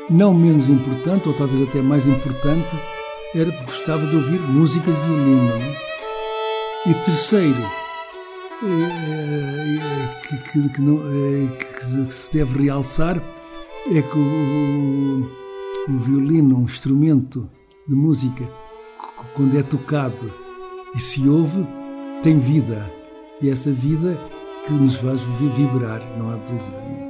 não 0.09 0.33
menos 0.33 0.69
importante, 0.69 1.29
ou 1.29 1.35
talvez 1.35 1.67
até 1.67 1.81
mais 1.81 2.07
importante, 2.07 2.75
era 3.33 3.51
porque 3.51 3.65
gostava 3.65 4.05
de 4.05 4.15
ouvir 4.15 4.41
música 4.41 4.91
de 4.91 4.99
violino. 4.99 5.49
É? 5.53 6.89
E 6.89 6.93
terceiro, 6.95 7.63
é, 8.63 9.77
é, 9.77 10.21
que, 10.27 10.51
que, 10.51 10.69
que, 10.69 10.81
não, 10.81 10.97
é, 10.97 11.47
que, 11.57 12.13
se 12.13 12.33
deve 12.33 12.63
realçar 12.63 13.23
é 13.91 14.01
que 14.01 14.17
o, 14.17 15.29
o 15.89 15.99
violino, 15.99 16.59
um 16.59 16.63
instrumento 16.63 17.47
de 17.87 17.95
música, 17.95 18.62
quando 19.33 19.57
é 19.57 19.63
tocado 19.63 20.33
e 20.95 20.99
se 20.99 21.27
ouve, 21.27 21.67
tem 22.21 22.37
vida. 22.37 22.91
E 23.41 23.49
essa 23.49 23.71
vida 23.71 24.17
que 24.65 24.71
nos 24.71 24.95
faz 24.95 25.21
vibrar, 25.23 26.01
não 26.17 26.31
há 26.31 26.37
dúvida. 26.37 27.02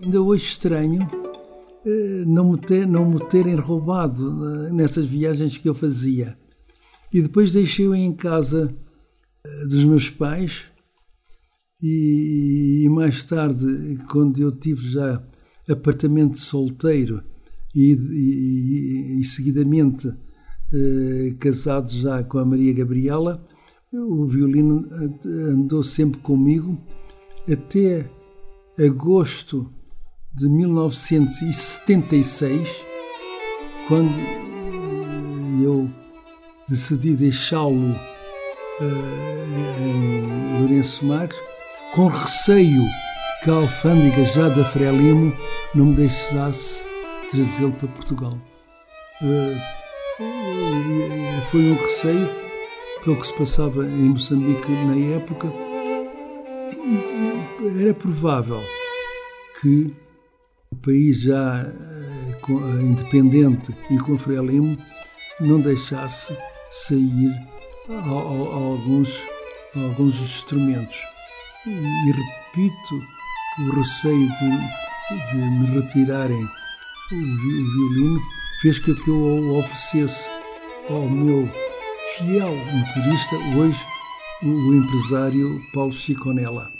Ainda 0.00 0.22
hoje 0.22 0.44
estranho 0.44 1.10
eh, 1.84 2.24
não 2.26 2.52
me, 2.52 2.58
ter, 2.58 2.86
não 2.86 3.10
me 3.10 3.18
terem 3.28 3.56
roubado 3.56 4.24
eh, 4.26 4.72
nessas 4.72 5.06
viagens 5.06 5.56
que 5.56 5.68
eu 5.68 5.74
fazia. 5.74 6.38
E 7.12 7.20
depois 7.20 7.52
deixei-o 7.52 7.94
em 7.94 8.12
casa 8.12 8.72
eh, 9.44 9.66
dos 9.66 9.84
meus 9.84 10.08
pais 10.08 10.66
e, 11.82 12.86
mais 12.90 13.24
tarde, 13.24 13.98
quando 14.10 14.40
eu 14.40 14.52
tive 14.52 14.88
já 14.88 15.22
apartamento 15.68 16.38
solteiro 16.38 17.22
e, 17.74 17.92
e, 17.92 19.20
e 19.20 19.24
seguidamente 19.24 20.08
casado 21.38 21.88
já 21.90 22.22
com 22.22 22.38
a 22.38 22.44
Maria 22.44 22.74
Gabriela, 22.74 23.42
o 23.92 24.26
violino 24.26 24.84
andou 25.50 25.82
sempre 25.82 26.20
comigo 26.20 26.78
até 27.50 28.10
agosto 28.78 29.70
de 30.38 30.48
1976, 30.48 32.86
quando 33.88 34.14
eu 35.60 35.90
decidi 36.68 37.16
deixá-lo 37.16 37.90
uh, 37.90 37.96
em 39.80 40.60
Lourenço 40.60 41.04
Marques, 41.04 41.42
com 41.92 42.06
receio 42.06 42.84
que 43.42 43.50
a 43.50 43.54
alfândega 43.54 44.24
já 44.24 44.48
da 44.48 44.64
Frelimo 44.64 45.36
não 45.74 45.86
me 45.86 45.94
deixasse 45.94 46.86
trazê-lo 47.32 47.72
para 47.72 47.88
Portugal. 47.88 48.38
Uh, 49.20 49.60
foi 51.50 51.72
um 51.72 51.74
receio 51.74 52.30
pelo 53.02 53.16
que 53.16 53.26
se 53.26 53.34
passava 53.34 53.84
em 53.84 54.10
Moçambique 54.10 54.70
na 54.70 54.94
época. 55.16 55.52
Era 57.80 57.92
provável 57.92 58.62
que 59.60 59.92
o 60.70 60.76
país 60.76 61.22
já 61.22 61.62
eh, 61.62 62.32
eh, 62.32 62.82
independente 62.82 63.76
e 63.90 63.98
com 63.98 64.18
Frelimo 64.18 64.76
não 65.40 65.60
deixasse 65.60 66.36
sair 66.70 67.32
a, 67.88 67.92
a, 67.92 67.96
a 67.96 68.56
alguns, 68.56 69.22
a 69.74 69.80
alguns 69.80 70.20
instrumentos. 70.20 70.98
E, 71.66 71.70
e, 71.70 72.12
repito, 72.12 73.06
o 73.60 73.70
receio 73.76 74.28
de, 74.28 75.30
de 75.30 75.36
me 75.36 75.66
retirarem 75.66 76.44
o, 77.10 77.14
o, 77.14 77.72
violino 77.72 78.20
fez 78.60 78.78
com 78.78 78.94
que 78.94 79.08
eu 79.08 79.58
oferecesse 79.58 80.30
ao 80.90 81.08
meu 81.08 81.48
fiel 82.16 82.54
motorista, 82.54 83.36
hoje 83.56 83.84
o, 84.42 84.74
empresário 84.74 85.60
Paulo 85.72 85.92
Chiconella. 85.92 86.77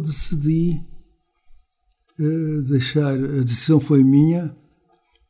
Eu 0.00 0.02
decidi 0.02 0.80
uh, 2.18 2.62
deixar, 2.62 3.12
a 3.12 3.42
decisão 3.42 3.78
foi 3.78 4.02
minha, 4.02 4.56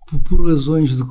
por, 0.08 0.20
por, 0.20 0.48
razões 0.48 0.96
de. 0.96 1.02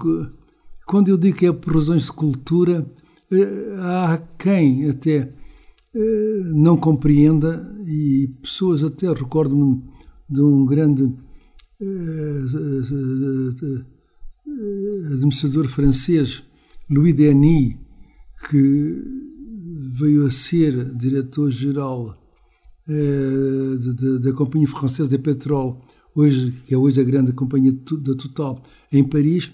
Quando 0.88 1.10
eu 1.10 1.17
digo 1.17 1.38
que 1.38 1.45
é 1.45 1.52
por 1.52 1.76
razões 1.76 2.06
de 2.06 2.12
cultura, 2.13 2.89
uh, 3.32 3.82
há 3.82 4.17
quem 4.38 4.89
até 4.89 5.34
uh, 5.93 6.56
não 6.56 6.78
compreenda, 6.78 7.76
e 7.86 8.34
pessoas 8.41 8.84
até, 8.84 9.12
recordo-me 9.12 9.84
de 10.30 10.41
um 10.41 10.65
grande 10.65 11.04
administrador 15.13 15.67
francês, 15.67 16.43
Louis 16.89 17.15
Denis, 17.15 17.76
que 18.50 19.04
veio 19.93 20.26
a 20.26 20.32
ser 20.32 20.95
diretor-geral 20.95 22.19
da 24.21 24.34
Companhia 24.34 24.67
Francesa 24.67 25.10
de 25.10 25.17
Petróleo, 25.17 25.78
hoje, 26.15 26.52
que 26.65 26.73
é 26.73 26.78
hoje 26.78 26.99
a 26.99 27.04
grande 27.04 27.34
companhia 27.34 27.71
da 27.71 28.15
Total, 28.15 28.62
em 28.91 29.04
Paris, 29.04 29.52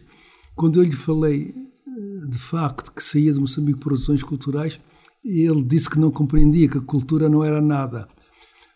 quando 0.55 0.79
eu 0.79 0.83
lhe 0.83 0.95
falei 0.95 1.53
eh, 1.53 2.29
de 2.29 2.37
facto 2.37 2.93
que 2.93 3.03
saía 3.03 3.33
de 3.33 3.39
Moçambique 3.39 3.79
por 3.79 3.91
razões 3.91 4.23
culturais, 4.23 4.79
ele 5.23 5.63
disse 5.63 5.89
que 5.89 5.99
não 5.99 6.11
compreendia, 6.11 6.69
que 6.69 6.77
a 6.77 6.81
cultura 6.81 7.27
não 7.27 7.43
era 7.43 7.61
nada. 7.61 8.07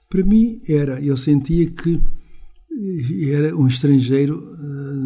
Para 0.10 0.26
mim 0.26 0.60
era, 0.67 1.02
eu 1.02 1.15
sentia 1.15 1.69
que 1.69 2.02
eh, 2.72 3.30
era 3.32 3.56
um 3.56 3.67
estrangeiro 3.67 4.39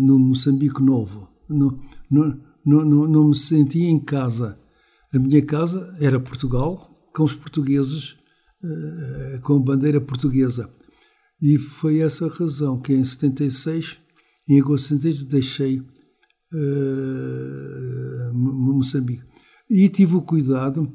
no 0.02 0.18
Moçambique 0.18 0.82
novo. 0.82 1.30
Não, 1.50 1.78
não, 2.10 2.40
não, 2.66 3.08
não 3.08 3.28
me 3.28 3.36
sentia 3.36 3.90
em 3.90 4.00
casa. 4.00 4.58
A 5.14 5.20
minha 5.20 5.46
casa 5.46 5.96
era 6.00 6.20
Portugal, 6.20 6.90
com 7.14 7.24
os 7.24 7.36
portugueses, 7.36 8.18
uh, 8.64 9.42
com 9.42 9.60
bandeira 9.62 10.00
portuguesa. 10.00 10.70
E 11.42 11.58
foi 11.58 12.00
essa 12.00 12.28
razão 12.28 12.80
que 12.80 12.94
em 12.94 13.04
76, 13.04 14.00
em 14.50 14.60
agosto 14.60 14.96
de 14.96 15.14
76, 15.14 15.26
deixei 15.26 15.80
uh, 15.80 15.86
Moçambique. 18.34 19.24
E 19.70 19.90
tive 19.90 20.16
o 20.16 20.22
cuidado 20.22 20.90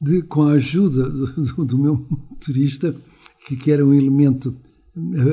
de, 0.00 0.22
com 0.22 0.42
a 0.42 0.52
ajuda 0.52 1.08
do, 1.08 1.64
do 1.64 1.78
meu 1.78 1.96
motorista, 2.08 2.94
que, 3.46 3.56
que, 3.56 3.70
era 3.70 3.84
um 3.84 3.94
elemento 3.94 4.54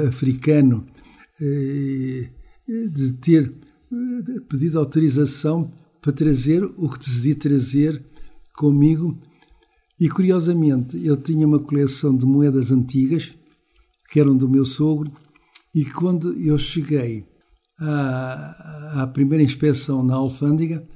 africano, 0.07 0.85
uh, 1.41 2.35
de 2.91 3.13
ter 3.13 3.53
pedido 4.49 4.79
autorização 4.79 5.71
para 6.01 6.11
trazer 6.11 6.63
o 6.63 6.89
que 6.89 6.99
decidi 6.99 7.35
trazer 7.35 8.03
comigo. 8.53 9.19
E 9.99 10.09
curiosamente, 10.09 11.03
eu 11.05 11.15
tinha 11.15 11.47
uma 11.47 11.59
coleção 11.59 12.15
de 12.15 12.25
moedas 12.25 12.71
antigas 12.71 13.37
que 14.09 14.19
eram 14.19 14.35
do 14.35 14.49
meu 14.49 14.65
sogro, 14.65 15.11
e 15.73 15.85
quando 15.85 16.33
eu 16.33 16.57
cheguei 16.57 17.25
à, 17.79 19.01
à 19.03 19.07
primeira 19.07 19.43
inspeção 19.43 20.03
na 20.03 20.15
alfândega, 20.15 20.87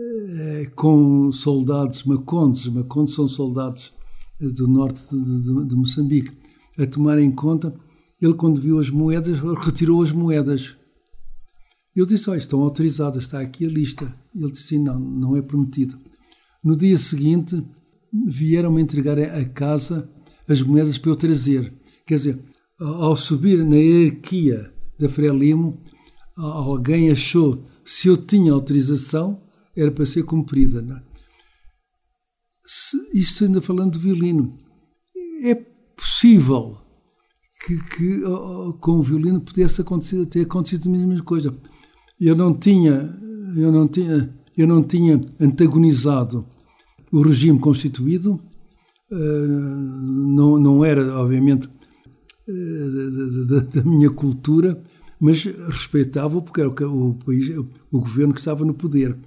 eh, 0.00 0.70
com 0.76 1.32
soldados 1.32 2.04
macondes, 2.04 2.68
macondes 2.68 3.14
são 3.14 3.26
soldados 3.26 3.92
eh, 4.40 4.48
do 4.48 4.68
norte 4.68 5.02
de, 5.10 5.42
de, 5.42 5.66
de 5.66 5.74
Moçambique, 5.74 6.36
a 6.78 6.86
tomarem 6.86 7.30
conta, 7.32 7.74
ele 8.22 8.34
quando 8.34 8.60
viu 8.60 8.78
as 8.78 8.90
moedas, 8.90 9.38
retirou 9.64 10.02
as 10.02 10.12
moedas. 10.12 10.76
Eu 11.96 12.06
disse, 12.06 12.30
olha, 12.30 12.38
estão 12.38 12.60
autorizadas, 12.60 13.24
está 13.24 13.40
aqui 13.40 13.64
a 13.64 13.68
lista. 13.68 14.14
Ele 14.32 14.52
disse, 14.52 14.78
não, 14.78 15.00
não 15.00 15.36
é 15.36 15.42
permitido. 15.42 15.98
No 16.62 16.76
dia 16.76 16.96
seguinte, 16.96 17.60
vieram-me 18.12 18.82
entregar 18.82 19.18
a 19.18 19.44
casa 19.44 20.10
as 20.48 20.62
moedas 20.62 20.96
para 20.96 21.10
eu 21.10 21.16
trazer. 21.16 21.72
Quer 22.06 22.14
dizer, 22.14 22.42
ao 22.80 23.14
subir 23.14 23.64
na 23.64 23.76
hierarquia 23.76 24.72
da 24.98 25.08
Frelimo, 25.08 25.82
alguém 26.36 27.10
achou 27.10 27.64
se 27.84 28.08
eu 28.08 28.16
tinha 28.16 28.52
autorização, 28.52 29.42
era 29.76 29.90
para 29.90 30.06
ser 30.06 30.22
cumprida. 30.22 30.80
Não 30.80 30.96
é? 30.96 31.02
Isto 33.14 33.44
ainda 33.44 33.60
falando 33.60 33.92
de 33.92 33.98
violino. 33.98 34.56
É 35.42 35.54
possível 35.54 36.78
que, 37.66 37.76
que 37.96 38.20
com 38.80 38.92
o 38.92 39.02
violino 39.02 39.40
pudesse 39.40 39.80
acontecer, 39.80 40.24
ter 40.26 40.42
acontecido 40.42 40.88
a 40.88 40.92
mesma 40.92 41.22
coisa. 41.22 41.56
Eu 42.20 42.34
não 42.34 42.58
tinha, 42.58 43.10
eu 43.56 43.70
não 43.70 43.86
tinha, 43.86 44.34
eu 44.56 44.66
não 44.66 44.82
tinha 44.82 45.20
antagonizado 45.40 46.46
o 47.12 47.22
regime 47.22 47.58
constituído, 47.58 48.40
eh, 49.10 49.46
não, 49.46 50.58
não 50.58 50.84
era, 50.84 51.16
obviamente, 51.16 51.68
da, 53.46 53.60
da, 53.60 53.84
minha 53.84 54.10
cultura, 54.10 54.82
mas 55.20 55.44
respeitava 55.44 56.40
porque 56.40 56.60
era 56.60 56.70
o, 56.70 57.14
país, 57.14 57.50
o 57.92 58.00
governo 58.00 58.32
que 58.32 58.40
estava 58.40 58.64
no 58.64 58.74
poder. 58.74 59.18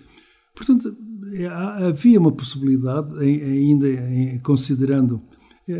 Portanto, 0.56 0.96
é, 1.34 1.48
havia 1.48 2.20
uma 2.20 2.32
possibilidade, 2.32 3.17
ainda 3.20 3.88
considerando 4.44 5.22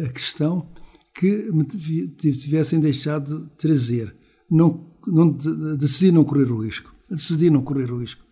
a 0.06 0.10
questão, 0.10 0.70
que 1.14 1.52
me 1.52 1.64
tivessem 1.66 2.80
deixado 2.80 3.40
de 3.40 3.50
trazer. 3.58 4.16
Não, 4.50 4.88
não, 5.08 5.30
decidi 5.78 6.12
não 6.12 6.24
correr 6.24 6.52
o 6.52 6.64
risco. 6.64 6.94
Decidi 7.10 7.50
não 7.50 7.62
correr 7.62 7.92
o 7.92 8.00
risco. 8.00 8.24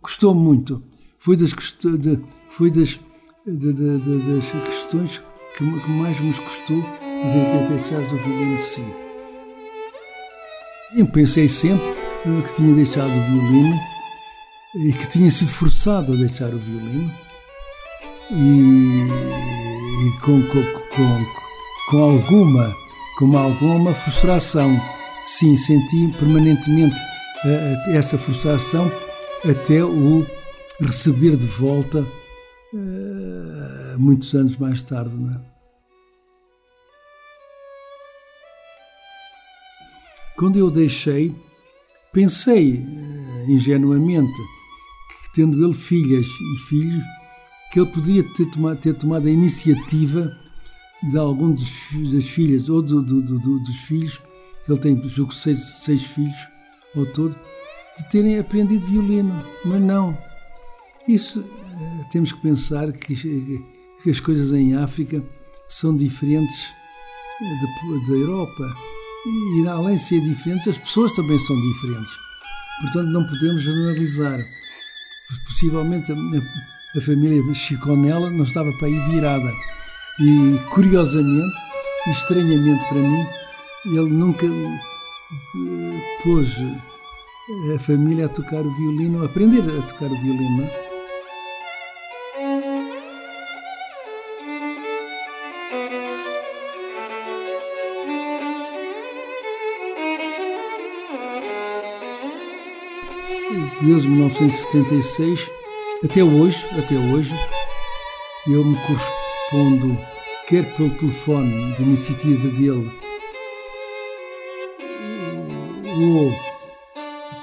Custou 0.00 0.34
muito. 0.34 0.82
Foi 1.18 1.36
das, 1.36 1.52
foi 2.56 2.70
das, 2.70 2.98
das 3.46 4.64
questões 4.64 5.20
que, 5.54 5.80
que 5.80 5.90
mais 5.90 6.18
me 6.20 6.32
custou 6.32 6.80
de 6.80 7.68
deixares 7.68 8.10
o 8.12 8.16
violino 8.16 8.56
de 8.56 8.62
si. 8.62 8.84
Eu 10.96 11.06
pensei 11.06 11.46
sempre 11.46 11.94
que 12.24 12.54
tinha 12.54 12.74
deixado 12.74 13.10
o 13.10 13.24
violino 13.24 13.78
e 14.74 14.90
que 14.90 15.06
tinha 15.06 15.30
sido 15.30 15.52
forçado 15.52 16.14
a 16.14 16.16
deixar 16.16 16.54
o 16.54 16.58
violino 16.58 17.12
e, 18.30 19.06
e 20.06 20.20
com, 20.22 20.42
com, 20.44 20.62
com, 20.96 21.26
com, 21.90 22.02
alguma 22.02 22.74
com 23.18 23.36
alguma 23.36 23.92
frustração. 23.92 24.80
Sim, 25.26 25.56
senti 25.56 26.08
permanentemente 26.18 26.96
uh, 26.96 27.90
essa 27.94 28.16
frustração 28.16 28.90
até 29.44 29.84
o 29.84 30.24
receber 30.80 31.36
de 31.36 31.46
volta 31.46 32.06
uh, 32.74 33.98
muitos 33.98 34.34
anos 34.34 34.56
mais 34.56 34.82
tarde. 34.82 35.14
É? 35.14 35.56
Quando 40.36 40.58
eu 40.58 40.70
deixei, 40.70 41.34
pensei 42.12 42.74
uh, 42.74 43.50
ingenuamente 43.50 44.32
que, 44.32 45.32
tendo 45.34 45.64
ele 45.64 45.74
filhas 45.74 46.26
e 46.26 46.58
filhos, 46.68 47.04
que 47.72 47.80
ele 47.80 47.90
poderia 47.90 48.34
ter 48.34 48.46
tomado, 48.46 48.78
ter 48.78 48.94
tomado 48.94 49.26
a 49.26 49.30
iniciativa 49.30 50.30
de 51.10 51.18
algum 51.18 51.52
dos, 51.52 52.12
das 52.12 52.26
filhas 52.26 52.68
ou 52.68 52.82
do, 52.82 53.02
do, 53.02 53.22
do, 53.22 53.60
dos 53.60 53.76
filhos, 53.76 54.20
ele 54.68 54.78
tem, 54.78 55.00
julgo, 55.08 55.32
seis, 55.32 55.58
seis 55.58 56.02
filhos 56.02 56.48
ao 56.94 57.06
todo, 57.06 57.38
de 57.96 58.08
terem 58.08 58.38
aprendido 58.38 58.86
violino. 58.86 59.44
Mas 59.64 59.80
não. 59.80 60.16
Isso 61.06 61.44
temos 62.10 62.32
que 62.32 62.40
pensar 62.40 62.92
que, 62.92 63.14
que, 64.02 64.10
as 64.10 64.20
coisas 64.20 64.52
em 64.52 64.76
África 64.76 65.22
são 65.68 65.96
diferentes 65.96 66.72
da 68.06 68.12
Europa 68.12 68.74
e 69.26 69.68
além 69.68 69.96
de 69.96 70.00
ser 70.00 70.20
diferentes, 70.20 70.68
as 70.68 70.78
pessoas 70.78 71.14
também 71.14 71.38
são 71.38 71.60
diferentes. 71.60 72.12
Portanto, 72.80 73.08
não 73.08 73.26
podemos 73.26 73.62
generalizar. 73.62 74.38
Possivelmente 75.44 76.12
a, 76.12 76.16
a 76.96 77.00
família 77.00 77.42
Chiconella 77.52 78.30
não 78.30 78.44
estava 78.44 78.72
para 78.78 78.86
aí 78.86 78.98
virada. 79.10 79.52
E 80.20 80.58
curiosamente, 80.70 81.56
e 82.06 82.10
estranhamente 82.10 82.86
para 82.88 83.00
mim, 83.00 83.26
ele 83.86 84.10
nunca 84.10 84.46
eh, 84.46 86.18
pôs 86.22 86.48
a 87.74 87.78
família 87.78 88.26
a 88.26 88.28
tocar 88.28 88.60
o 88.60 88.74
violino, 88.74 89.22
a 89.22 89.26
aprender 89.26 89.62
a 89.62 89.82
tocar 89.82 90.06
o 90.06 90.20
violino. 90.22 90.85
Desde 103.82 104.08
1976 104.08 105.50
até 106.04 106.22
hoje, 106.22 106.66
até 106.78 106.94
hoje, 106.94 107.34
eu 108.46 108.64
me 108.64 108.76
correspondo 108.76 109.98
quer 110.46 110.74
pelo 110.74 110.90
telefone 110.90 111.74
de 111.74 111.82
iniciativa 111.82 112.48
dele 112.48 112.90
ou 115.98 116.32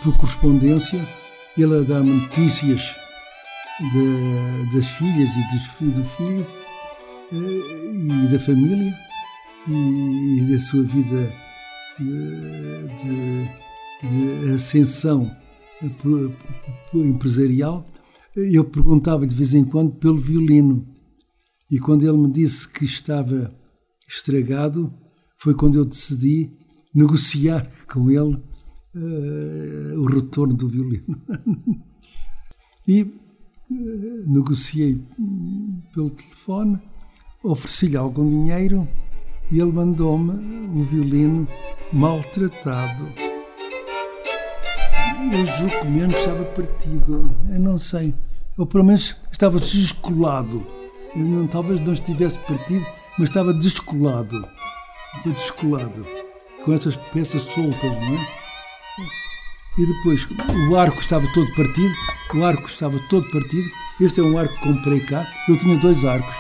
por 0.02 0.18
correspondência, 0.18 1.08
ele 1.58 1.84
dá-me 1.84 2.22
notícias 2.22 2.96
de, 3.92 4.76
das 4.76 4.88
filhas 4.88 5.30
e, 5.36 5.48
dos, 5.48 5.96
do 5.96 6.04
filho 6.04 6.48
eh, 7.32 8.26
e 8.26 8.28
da 8.32 8.40
família 8.40 8.94
e, 9.68 10.42
da 10.52 10.60
sua 10.60 10.84
vida 10.84 11.34
de, 12.00 12.88
de, 13.04 14.48
de 14.48 14.54
ascensão 14.54 15.36
empresarial, 16.94 17.86
eu 18.36 18.64
perguntava 18.66 19.28
de 19.28 19.36
vez 19.36 19.54
em 19.54 19.64
quando 19.64 19.94
pelo 19.96 20.18
violino. 20.18 20.88
E 21.70 21.80
quando 21.80 22.04
ele 22.04 22.18
me 22.18 22.32
disse 22.32 22.68
que 22.68 22.86
estava 22.86 23.54
estragado, 24.08 24.90
foi 25.38 25.54
quando 25.54 25.78
eu 25.78 25.86
decidi 25.86 26.52
negociar 26.94 27.68
com 27.92 28.10
ele 28.10 28.36
uh, 28.96 30.00
o 30.00 30.06
retorno 30.06 30.56
do 30.56 30.68
violino. 30.68 31.16
e 32.88 33.04
uh, 33.04 34.34
negociei 34.34 35.02
pelo 35.94 36.10
telefone, 36.12 36.80
ofereci-lhe 37.44 37.98
algum 37.98 38.28
dinheiro 38.28 38.88
e 39.52 39.60
ele 39.60 39.72
mandou-me 39.72 40.32
um 40.32 40.84
violino 40.86 41.48
maltratado 41.92 43.33
eu 45.32 45.46
julgo 45.46 46.10
que 46.12 46.18
estava 46.18 46.44
partido. 46.46 47.38
Eu 47.50 47.60
não 47.60 47.78
sei. 47.78 48.14
Ou 48.58 48.66
pelo 48.66 48.84
menos 48.84 49.16
estava 49.32 49.60
descolado. 49.60 50.66
Eu 51.16 51.26
não, 51.26 51.48
talvez 51.48 51.80
não 51.80 51.94
estivesse 51.94 52.40
partido, 52.40 52.86
mas 53.18 53.30
estava 53.30 53.54
descolado. 53.54 54.48
Descolado. 55.26 56.06
Com 56.66 56.74
essas 56.74 56.96
peças 56.96 57.44
soltas, 57.44 57.92
não 57.92 58.16
é? 58.16 58.44
E 59.78 59.86
depois 59.88 60.28
o 60.70 60.76
arco 60.76 61.00
estava 61.00 61.26
todo 61.34 61.54
partido 61.56 61.94
o 62.34 62.44
arco 62.44 62.68
estava 62.68 63.00
todo 63.10 63.30
partido. 63.30 63.70
Este 64.02 64.20
é 64.20 64.24
um 64.24 64.38
arco 64.38 64.54
que 64.56 64.62
comprei 64.62 65.00
cá. 65.02 65.28
Eu 65.48 65.56
tinha 65.56 65.78
dois 65.78 66.04
arcos. 66.04 66.36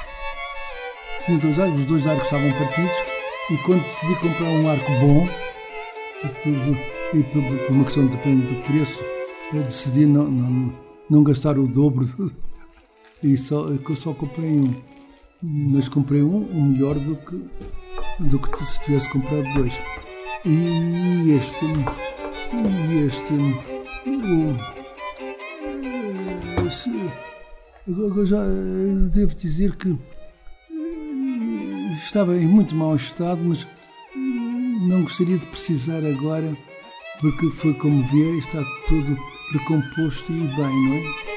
Tinha 1.23 1.37
dois 1.37 1.59
arcos, 1.59 1.81
os 1.81 1.85
dois 1.85 2.07
arcos 2.07 2.25
estavam 2.25 2.51
partidos. 2.53 2.95
E 3.51 3.57
quando 3.57 3.83
decidi 3.83 4.15
comprar 4.15 4.49
um 4.49 4.69
arco 4.69 4.91
bom, 4.99 5.29
e 7.13 7.23
por, 7.23 7.43
por 7.43 7.71
uma 7.71 7.83
questão 7.83 8.07
de, 8.07 8.17
de 8.17 8.55
preço, 8.63 9.01
decidi 9.51 10.05
não, 10.05 10.29
não, 10.29 10.73
não 11.09 11.23
gastar 11.23 11.57
o 11.57 11.67
dobro. 11.67 12.07
E 13.23 13.37
só, 13.37 13.67
só 13.95 14.13
comprei 14.13 14.49
um. 14.49 14.71
Mas 15.41 15.87
comprei 15.87 16.21
um, 16.21 16.49
um 16.51 16.65
melhor 16.65 16.95
do 16.99 17.15
que, 17.15 17.41
do 18.19 18.39
que 18.39 18.65
se 18.65 18.81
tivesse 18.83 19.09
comprado 19.09 19.45
dois. 19.53 19.79
E 20.45 21.31
este. 21.31 21.65
E 22.91 23.05
este. 23.05 23.33
O, 27.87 28.05
agora 28.05 28.25
já 28.25 28.43
devo 29.11 29.35
dizer 29.35 29.75
que 29.75 29.97
estava 31.97 32.35
em 32.37 32.47
muito 32.47 32.75
mau 32.75 32.95
estado, 32.95 33.43
mas 33.45 33.67
não 34.87 35.03
gostaria 35.03 35.37
de 35.37 35.47
precisar 35.47 36.03
agora, 36.05 36.57
porque 37.23 37.49
foi 37.49 37.73
como 37.75 38.03
vê, 38.03 38.37
está 38.37 38.61
tudo 38.85 39.17
recomposto 39.53 40.29
e 40.33 40.39
bem, 40.39 40.57
não 40.57 40.95
é? 40.95 41.32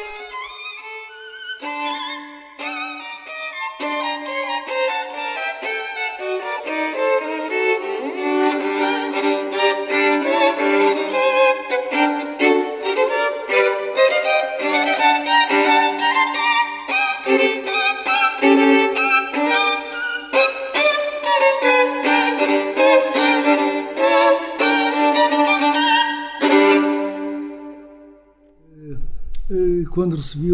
Quando 30.17 30.19
recebi 30.19 30.51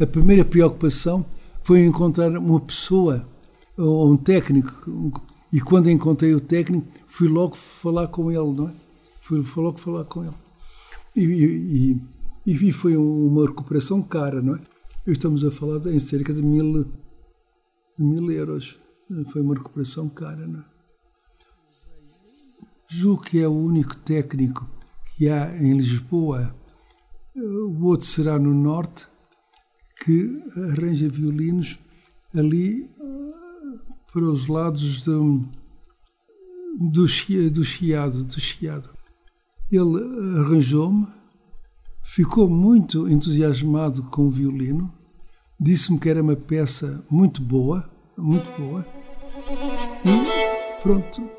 a, 0.00 0.04
a, 0.04 0.06
primeira 0.06 0.44
preocupação 0.44 1.24
foi 1.62 1.84
encontrar 1.84 2.36
uma 2.36 2.60
pessoa 2.60 3.26
ou 3.76 4.12
um 4.12 4.16
técnico 4.16 5.22
e 5.52 5.60
quando 5.60 5.88
encontrei 5.88 6.34
o 6.34 6.40
técnico 6.40 6.88
fui 7.06 7.28
logo 7.28 7.54
falar 7.54 8.08
com 8.08 8.30
ele, 8.30 8.52
não 8.52 8.68
é? 8.68 8.72
Fui, 9.20 9.44
logo 9.56 9.78
falar 9.78 10.04
com 10.04 10.24
ele 10.24 10.34
e, 11.16 12.00
e, 12.46 12.52
e, 12.52 12.72
foi 12.72 12.96
uma 12.96 13.46
recuperação 13.46 14.02
cara, 14.02 14.42
não 14.42 14.56
é? 14.56 14.60
Estamos 15.06 15.44
a 15.44 15.50
falar 15.50 15.84
em 15.86 15.98
cerca 15.98 16.32
de 16.32 16.42
mil, 16.42 16.84
de 16.84 18.04
mil 18.04 18.30
euros. 18.30 18.78
Foi 19.32 19.40
uma 19.40 19.54
recuperação 19.54 20.08
cara, 20.08 20.46
não 20.46 20.60
é? 20.60 20.64
Que 23.24 23.40
é 23.40 23.48
o 23.48 23.52
único 23.52 23.96
técnico 23.96 24.68
que 25.16 25.28
há 25.28 25.56
em 25.60 25.74
Lisboa 25.74 26.54
o 27.40 27.84
outro 27.84 28.06
será 28.06 28.38
no 28.38 28.52
norte, 28.52 29.06
que 30.04 30.42
arranja 30.70 31.08
violinos 31.08 31.78
ali 32.34 32.88
ah, 33.00 33.94
para 34.12 34.24
os 34.24 34.46
lados 34.46 35.02
do, 35.04 35.44
do, 36.78 37.06
do 37.50 37.64
Chiado, 37.64 38.24
do 38.24 38.40
Chiado. 38.40 38.88
Ele 39.70 40.38
arranjou-me, 40.40 41.06
ficou 42.02 42.48
muito 42.48 43.08
entusiasmado 43.08 44.02
com 44.04 44.22
o 44.22 44.30
violino, 44.30 44.92
disse-me 45.60 45.98
que 45.98 46.08
era 46.08 46.22
uma 46.22 46.36
peça 46.36 47.04
muito 47.10 47.42
boa, 47.42 47.90
muito 48.16 48.50
boa, 48.52 48.86
e 50.04 50.80
pronto, 50.82 51.37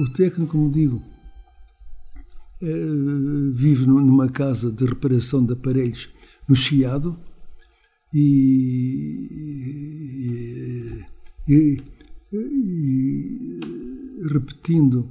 O 0.00 0.08
técnico, 0.12 0.52
como 0.52 0.70
digo, 0.70 1.02
eh, 2.62 3.50
vive 3.52 3.86
numa 3.86 4.28
casa 4.28 4.70
de 4.70 4.84
reparação 4.84 5.44
de 5.44 5.52
aparelhos 5.52 6.08
no 6.48 6.54
Chiado 6.54 7.18
e, 8.12 9.44
E, 11.46 11.78
e 12.32 13.60
repetindo, 14.32 15.06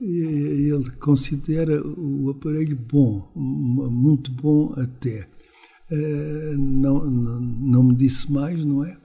ele 0.00 0.90
considera 0.98 1.80
o 1.86 2.30
aparelho 2.30 2.76
bom, 2.76 3.30
muito 3.34 4.30
bom 4.32 4.72
até. 4.76 5.28
Não, 6.58 7.08
não, 7.10 7.40
não 7.40 7.82
me 7.84 7.94
disse 7.94 8.30
mais, 8.32 8.64
não 8.64 8.84
é? 8.84 8.98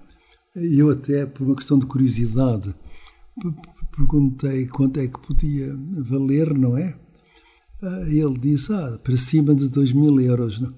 Eu 0.56 0.90
até, 0.90 1.26
por 1.26 1.46
uma 1.46 1.56
questão 1.56 1.78
de 1.78 1.86
curiosidade, 1.86 2.76
perguntei 3.96 4.68
quanto 4.68 5.00
é 5.00 5.08
que 5.08 5.20
podia 5.20 5.76
valer, 5.92 6.54
não 6.54 6.78
é? 6.78 6.98
Ah, 7.82 8.04
ele 8.08 8.38
disse, 8.40 8.72
ah, 8.74 9.00
para 9.04 9.18
cima 9.18 9.56
de 9.56 9.68
2 9.68 9.94
mil 9.94 10.20
euros. 10.20 10.60
Não? 10.60 10.74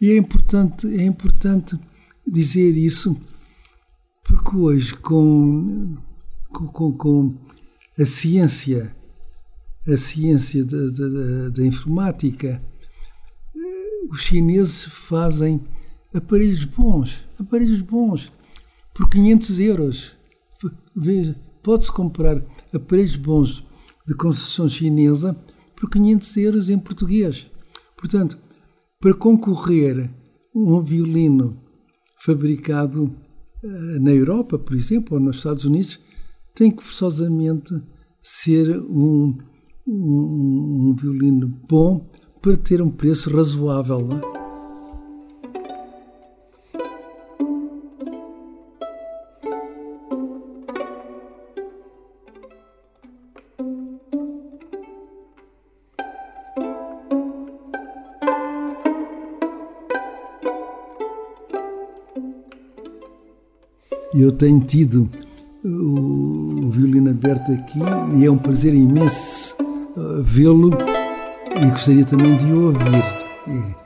E 0.00 0.10
é 0.10 0.16
importante, 0.16 0.86
é 0.86 1.04
importante 1.04 1.78
dizer 2.26 2.76
isso, 2.76 3.16
porque 4.24 4.56
hoje, 4.56 4.94
com, 4.94 5.96
com, 6.52 6.92
com 6.92 7.38
a 7.98 8.04
ciência, 8.04 8.94
a 9.86 9.96
ciência 9.96 10.64
da, 10.64 10.90
da, 10.90 11.48
da 11.50 11.66
informática, 11.66 12.60
os 14.10 14.22
chineses 14.22 14.84
fazem 14.84 15.60
aparelhos 16.12 16.64
bons, 16.64 17.20
aparelhos 17.38 17.80
bons, 17.80 18.32
por 18.92 19.08
500 19.08 19.60
euros. 19.60 20.16
Veja, 20.94 21.36
pode-se 21.62 21.92
comprar 21.92 22.42
aparelhos 22.72 23.16
bons 23.16 23.64
de 24.06 24.14
construção 24.14 24.68
chinesa 24.68 25.36
por 25.76 25.88
500 25.88 26.36
euros 26.36 26.70
em 26.70 26.78
português. 26.78 27.50
Portanto, 27.96 28.38
para 29.00 29.14
concorrer 29.14 30.10
um 30.54 30.82
violino 30.82 31.58
fabricado 32.16 33.04
uh, 33.04 34.00
na 34.00 34.10
Europa, 34.10 34.58
por 34.58 34.74
exemplo, 34.74 35.16
ou 35.16 35.20
nos 35.20 35.36
Estados 35.36 35.64
Unidos, 35.64 35.98
tem 36.54 36.70
que 36.70 36.82
forçosamente 36.82 37.74
ser 38.22 38.68
um, 38.78 39.38
um, 39.86 40.90
um 40.90 40.96
violino 41.00 41.48
bom 41.68 42.10
para 42.42 42.56
ter 42.56 42.82
um 42.82 42.90
preço 42.90 43.34
razoável. 43.34 44.39
Eu 64.20 64.30
tenho 64.30 64.60
tido 64.60 65.10
o, 65.64 66.66
o 66.66 66.70
violino 66.70 67.08
aberto 67.08 67.52
aqui 67.52 67.78
e 68.18 68.26
é 68.26 68.30
um 68.30 68.36
prazer 68.36 68.74
imenso 68.74 69.56
uh, 69.96 70.22
vê-lo 70.22 70.70
e 71.58 71.70
gostaria 71.70 72.04
também 72.04 72.36
de 72.36 72.44
o 72.52 72.66
ouvir. 72.66 73.02
E, 73.48 73.80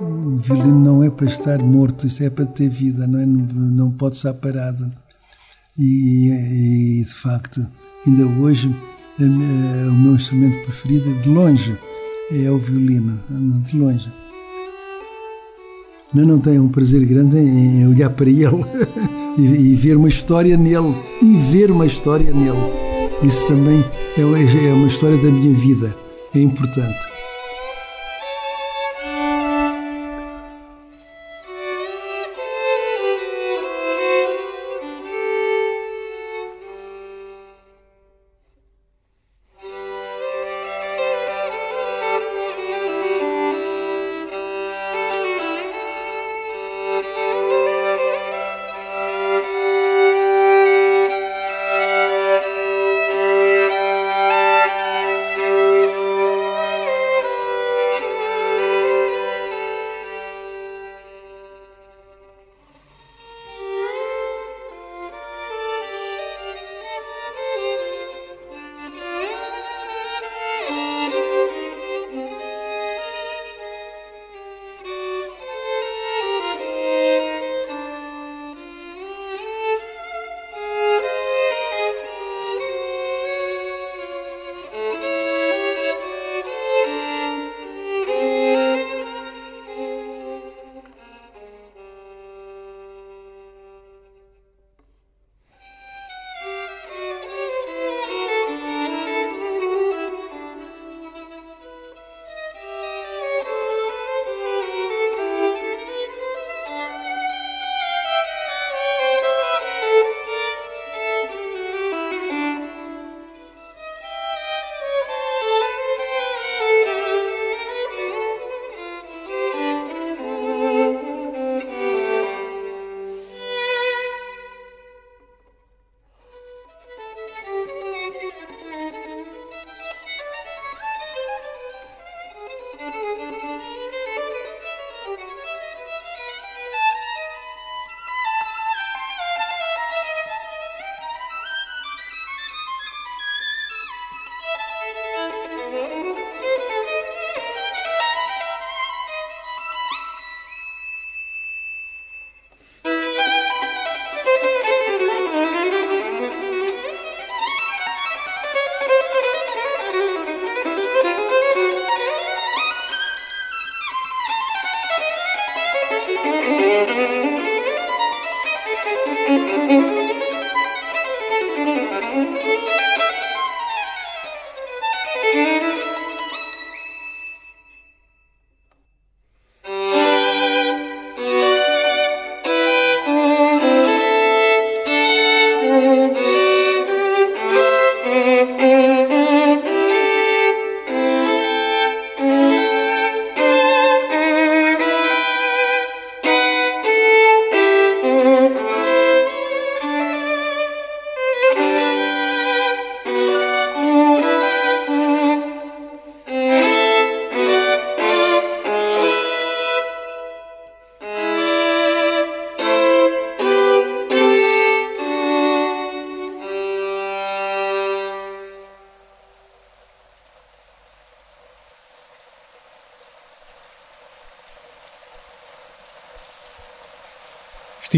o 0.00 0.38
violino 0.38 0.78
não 0.78 1.04
é 1.04 1.10
para 1.10 1.26
estar 1.26 1.62
morto, 1.62 2.06
isto 2.06 2.24
é 2.24 2.30
para 2.30 2.46
ter 2.46 2.70
vida, 2.70 3.06
não, 3.06 3.18
é? 3.20 3.26
não, 3.26 3.44
não 3.44 3.90
pode 3.90 4.16
estar 4.16 4.32
parado. 4.32 4.90
E, 5.78 7.00
e, 7.00 7.04
de 7.04 7.12
facto, 7.12 7.66
ainda 8.06 8.24
hoje, 8.40 8.74
a, 9.20 9.22
a, 9.22 9.92
o 9.92 9.96
meu 9.96 10.14
instrumento 10.14 10.62
preferido, 10.62 11.14
de 11.18 11.28
longe, 11.28 11.76
é 12.30 12.50
o 12.50 12.56
violino, 12.56 13.20
de 13.62 13.76
longe. 13.76 14.10
Não, 16.14 16.24
não 16.24 16.38
tenho 16.38 16.64
um 16.64 16.68
prazer 16.68 17.04
grande 17.04 17.36
em 17.36 17.86
olhar 17.86 18.08
para 18.08 18.30
ele 18.30 18.64
e, 19.38 19.42
e, 19.42 19.74
ver 19.74 19.96
uma 19.96 20.08
história 20.08 20.56
nele 20.56 20.98
e 21.22 21.36
ver 21.50 21.70
uma 21.70 21.86
história 21.86 22.32
nele. 22.32 22.58
Isso 23.22 23.46
também 23.46 23.84
é, 24.16 24.20
é 24.20 24.72
uma 24.72 24.88
história 24.88 25.16
da 25.16 25.30
minha 25.30 25.54
vida, 25.54 25.96
é 26.34 26.40
importante. 26.40 27.07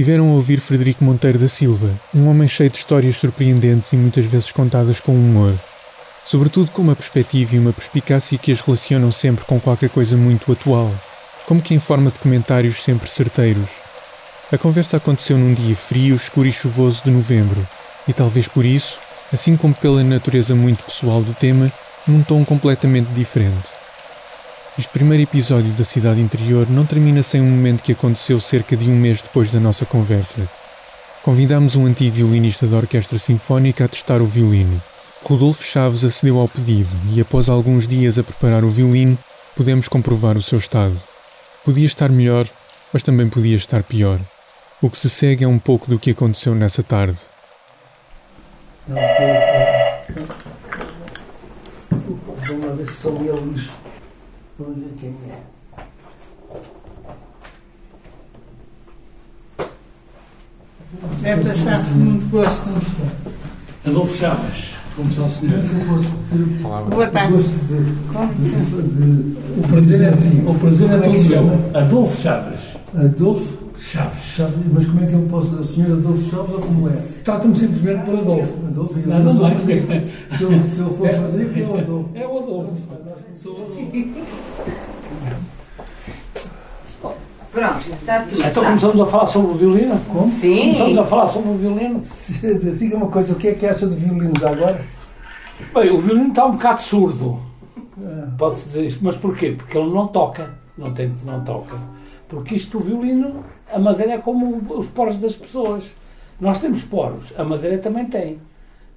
Estiveram 0.00 0.30
a 0.30 0.32
ouvir 0.32 0.60
Frederico 0.60 1.04
Monteiro 1.04 1.38
da 1.38 1.46
Silva, 1.46 1.90
um 2.14 2.26
homem 2.26 2.48
cheio 2.48 2.70
de 2.70 2.78
histórias 2.78 3.16
surpreendentes 3.16 3.92
e 3.92 3.96
muitas 3.96 4.24
vezes 4.24 4.50
contadas 4.50 4.98
com 4.98 5.12
humor. 5.12 5.52
Sobretudo 6.24 6.70
com 6.70 6.80
uma 6.80 6.96
perspectiva 6.96 7.54
e 7.54 7.58
uma 7.58 7.70
perspicácia 7.70 8.38
que 8.38 8.50
as 8.50 8.62
relacionam 8.62 9.12
sempre 9.12 9.44
com 9.44 9.60
qualquer 9.60 9.90
coisa 9.90 10.16
muito 10.16 10.50
atual, 10.50 10.90
como 11.44 11.60
que 11.60 11.74
em 11.74 11.78
forma 11.78 12.10
de 12.10 12.18
comentários 12.18 12.82
sempre 12.82 13.10
certeiros. 13.10 13.68
A 14.50 14.56
conversa 14.56 14.96
aconteceu 14.96 15.36
num 15.36 15.52
dia 15.52 15.76
frio, 15.76 16.16
escuro 16.16 16.48
e 16.48 16.52
chuvoso 16.52 17.02
de 17.04 17.10
novembro, 17.10 17.68
e 18.08 18.14
talvez 18.14 18.48
por 18.48 18.64
isso, 18.64 18.98
assim 19.30 19.54
como 19.54 19.74
pela 19.74 20.02
natureza 20.02 20.54
muito 20.54 20.82
pessoal 20.82 21.20
do 21.20 21.34
tema, 21.34 21.70
num 22.08 22.22
tom 22.22 22.42
completamente 22.42 23.08
diferente. 23.08 23.79
Este 24.78 24.92
primeiro 24.92 25.24
episódio 25.24 25.72
da 25.72 25.84
Cidade 25.84 26.20
Interior 26.20 26.70
não 26.70 26.86
termina 26.86 27.22
sem 27.22 27.40
um 27.40 27.50
momento 27.50 27.82
que 27.82 27.92
aconteceu 27.92 28.40
cerca 28.40 28.76
de 28.76 28.88
um 28.88 28.94
mês 28.94 29.20
depois 29.20 29.50
da 29.50 29.58
nossa 29.58 29.84
conversa. 29.84 30.48
Convidámos 31.22 31.74
um 31.74 31.86
antigo 31.86 32.14
violinista 32.14 32.66
da 32.66 32.76
Orquestra 32.76 33.18
Sinfónica 33.18 33.84
a 33.84 33.88
testar 33.88 34.22
o 34.22 34.26
violino. 34.26 34.80
Rodolfo 35.22 35.64
Chaves 35.64 36.04
acedeu 36.04 36.38
ao 36.38 36.48
pedido 36.48 36.88
e, 37.12 37.20
após 37.20 37.48
alguns 37.48 37.86
dias 37.86 38.18
a 38.18 38.22
preparar 38.22 38.64
o 38.64 38.70
violino, 38.70 39.18
pudemos 39.54 39.88
comprovar 39.88 40.36
o 40.36 40.42
seu 40.42 40.58
estado. 40.58 40.96
Podia 41.64 41.84
estar 41.84 42.08
melhor, 42.08 42.46
mas 42.92 43.02
também 43.02 43.28
podia 43.28 43.56
estar 43.56 43.82
pior. 43.82 44.18
O 44.80 44.88
que 44.88 44.96
se 44.96 45.10
segue 45.10 45.44
é 45.44 45.48
um 45.48 45.58
pouco 45.58 45.90
do 45.90 45.98
que 45.98 46.12
aconteceu 46.12 46.54
nessa 46.54 46.82
tarde. 46.82 47.18
São 52.46 52.56
eles. 52.66 52.90
Vamos 53.02 53.79
ver 54.66 54.92
quem 54.98 55.10
é. 55.30 55.38
Deve 61.22 61.44
deixar 61.44 61.84
com 61.84 61.90
muito 61.94 62.26
gosto. 62.30 62.70
Adolfo 63.86 64.16
Chaves, 64.16 64.74
como 64.96 65.08
está 65.08 65.22
o 65.22 65.30
senhor? 65.30 65.62
Boa 66.90 67.06
tarde. 67.08 67.32
Gosto 67.34 67.48
de, 67.66 68.12
Com 68.12 68.26
licença. 68.38 68.82
de, 68.82 69.36
O 69.58 69.68
prazer 69.68 70.00
é 70.02 70.08
assim, 70.08 70.46
o 70.46 70.54
prazer 70.54 70.90
é 70.90 70.94
é 70.94 70.98
todo 70.98 71.24
meu. 71.24 71.80
Adolfo 71.80 72.20
Chaves. 72.20 72.60
Adolfo 72.94 73.59
Chaves. 73.80 74.22
Chaves. 74.22 74.56
Mas 74.72 74.86
como 74.86 75.02
é 75.02 75.06
que 75.06 75.12
eu 75.14 75.22
posso. 75.30 75.54
O 75.56 75.64
senhor 75.64 75.92
Adolfo 75.92 76.30
Chaves 76.30 76.54
ou 76.54 76.60
como 76.60 76.88
é? 76.88 76.92
Trata-me 77.24 77.56
simplesmente 77.56 78.04
por 78.04 78.18
Adolfo. 78.18 78.66
Adolfo, 78.66 78.98
eu 78.98 79.06
Nada 79.08 79.32
mais. 79.34 79.58
Se 79.58 80.42
eu, 80.42 80.62
se 80.64 80.78
eu 80.80 80.94
for 80.96 81.08
É. 81.08 81.12
Frederico, 81.12 81.58
é 81.58 81.62
o 81.62 81.78
Adolfo. 81.78 82.10
É 82.14 82.26
o 82.26 82.38
Adolfo. 82.38 82.76
Sou 83.34 83.52
o 83.52 83.62
Adolfo. 83.62 84.90
Pronto, 87.52 87.78
está 87.92 88.20
tudo. 88.20 88.46
Então 88.46 88.64
começamos 88.64 89.00
a 89.00 89.06
falar 89.06 89.26
sobre 89.26 89.50
o 89.50 89.54
violino? 89.54 90.00
Como? 90.12 90.30
Sim. 90.30 90.58
Começamos 90.74 90.98
a 90.98 91.04
falar 91.04 91.26
sobre 91.26 91.50
o 91.50 91.54
violino? 91.56 92.02
Diga 92.78 92.96
uma 92.96 93.08
coisa, 93.08 93.32
o 93.32 93.36
que 93.36 93.48
é 93.48 93.54
que 93.54 93.66
acha 93.66 93.88
de 93.88 93.96
violinos 93.96 94.44
agora? 94.44 94.84
Bem, 95.74 95.90
o 95.90 96.00
violino 96.00 96.28
está 96.28 96.46
um 96.46 96.52
bocado 96.52 96.80
surdo. 96.80 97.40
Ah, 98.00 98.28
Pode-se 98.38 98.66
dizer 98.68 98.86
isto. 98.86 99.00
Mas 99.02 99.16
porquê? 99.16 99.54
Porque 99.58 99.76
ele 99.76 99.90
não 99.92 100.06
toca. 100.06 100.48
Não 100.78 100.92
tem 100.94 101.12
não 101.24 101.42
toca. 101.42 101.76
Porque 102.28 102.54
isto, 102.54 102.78
o 102.78 102.80
violino, 102.80 103.44
a 103.72 103.78
madeira 103.78 104.12
é 104.14 104.18
como 104.18 104.56
os 104.78 104.86
poros 104.88 105.18
das 105.18 105.34
pessoas. 105.36 105.84
Nós 106.40 106.58
temos 106.60 106.82
poros, 106.82 107.32
a 107.36 107.44
madeira 107.44 107.78
também 107.78 108.06
tem. 108.06 108.34
De 108.34 108.40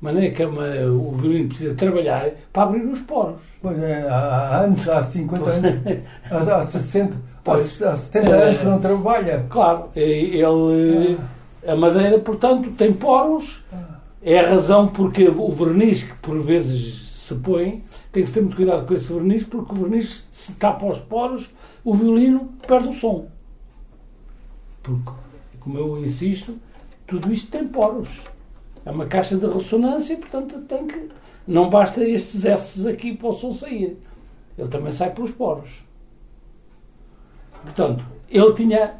maneira 0.09 0.33
que 0.33 0.43
a 0.43 0.49
ma- 0.49 0.63
o 0.91 1.11
violino 1.11 1.47
precisa 1.49 1.73
trabalhar 1.75 2.29
para 2.51 2.63
abrir 2.63 2.83
os 2.85 2.99
poros. 3.01 3.39
Pois 3.61 3.77
é, 3.81 4.07
há, 4.09 4.59
anos, 4.63 4.87
há 4.89 5.03
50 5.03 5.49
anos, 5.49 6.47
há, 6.49 6.57
há 6.57 6.65
60, 6.65 7.13
há, 7.15 7.17
Pois. 7.43 7.81
há 7.81 7.95
70 7.97 8.29
É. 8.31 8.43
anos 8.47 8.59
que 8.59 8.65
não 8.65 8.79
trabalha. 8.79 9.45
Claro, 9.49 9.85
ele, 9.95 11.17
a 11.67 11.75
madeira, 11.75 12.19
portanto, 12.19 12.71
tem 12.71 12.91
poros. 12.93 13.63
É 14.25 14.39
a 14.39 14.49
razão 14.49 14.87
porque 14.87 15.27
o 15.27 15.51
verniz, 15.51 16.03
que 16.03 16.13
por 16.21 16.39
vezes 16.41 17.09
se 17.11 17.35
põe, 17.35 17.83
tem 18.11 18.23
que 18.23 18.31
ter 18.31 18.41
muito 18.41 18.55
cuidado 18.55 18.85
com 18.87 18.93
esse 18.93 19.11
verniz, 19.11 19.43
porque 19.43 19.73
o 19.73 19.75
verniz, 19.75 20.27
se 20.31 20.53
tapa 20.53 20.85
os 20.85 20.99
poros, 20.99 21.49
o 21.83 21.93
violino 21.93 22.49
perde 22.65 22.87
o 22.89 22.93
som. 22.93 23.25
Porque, 24.83 25.11
como 25.59 25.77
eu 25.77 26.05
insisto, 26.05 26.57
tudo 27.07 27.31
isto 27.31 27.49
tem 27.49 27.67
poros. 27.67 28.09
É 28.85 28.91
uma 28.91 29.05
caixa 29.05 29.37
de 29.37 29.45
ressonância, 29.47 30.17
portanto, 30.17 30.59
tem 30.67 30.85
que. 30.87 31.09
Não 31.47 31.69
basta 31.69 32.03
estes 32.03 32.45
S 32.45 32.87
aqui 32.87 33.15
para 33.15 33.29
o 33.29 33.33
som 33.33 33.53
sair. 33.53 33.97
Ele 34.57 34.67
também 34.67 34.91
sai 34.91 35.11
pelos 35.11 35.31
poros. 35.31 35.83
Portanto, 37.63 38.03
ele 38.29 38.53
tinha 38.53 38.93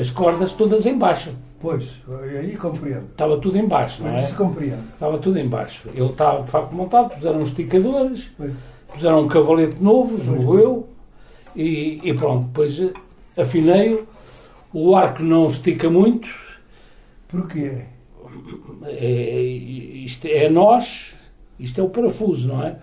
as 0.00 0.10
cordas 0.10 0.52
todas 0.52 0.84
em 0.86 0.96
baixo. 0.98 1.34
Pois, 1.60 1.96
aí 2.38 2.54
compreendo. 2.56 3.06
Estava 3.06 3.38
tudo 3.38 3.56
em 3.56 3.66
baixo, 3.66 4.02
não 4.02 4.10
é? 4.10 4.20
Isso 4.20 4.36
compreendo. 4.36 4.82
Estava 4.92 5.18
tudo 5.18 5.38
em 5.38 5.48
baixo. 5.48 5.88
Ele 5.94 6.04
estava 6.04 6.42
de 6.42 6.50
facto 6.50 6.72
montado, 6.72 7.14
puseram 7.14 7.40
uns 7.40 7.48
esticadores, 7.48 8.30
Pois. 8.36 8.52
puseram 8.92 9.22
um 9.22 9.28
cavalete 9.28 9.82
novo, 9.82 10.20
julgo 10.22 10.58
eu, 10.58 10.88
e, 11.56 11.98
e 12.04 12.14
pronto, 12.14 12.46
depois 12.46 12.92
afinei-o. 13.36 14.06
O 14.72 14.94
arco 14.96 15.22
não 15.22 15.46
estica 15.46 15.88
muito, 15.88 16.28
Porquê? 17.28 17.82
é, 18.84 19.40
isto 19.40 20.26
é 20.26 20.48
nós, 20.48 21.14
isto 21.58 21.80
é 21.80 21.84
o 21.84 21.88
parafuso, 21.88 22.48
não 22.48 22.62
é? 22.62 22.76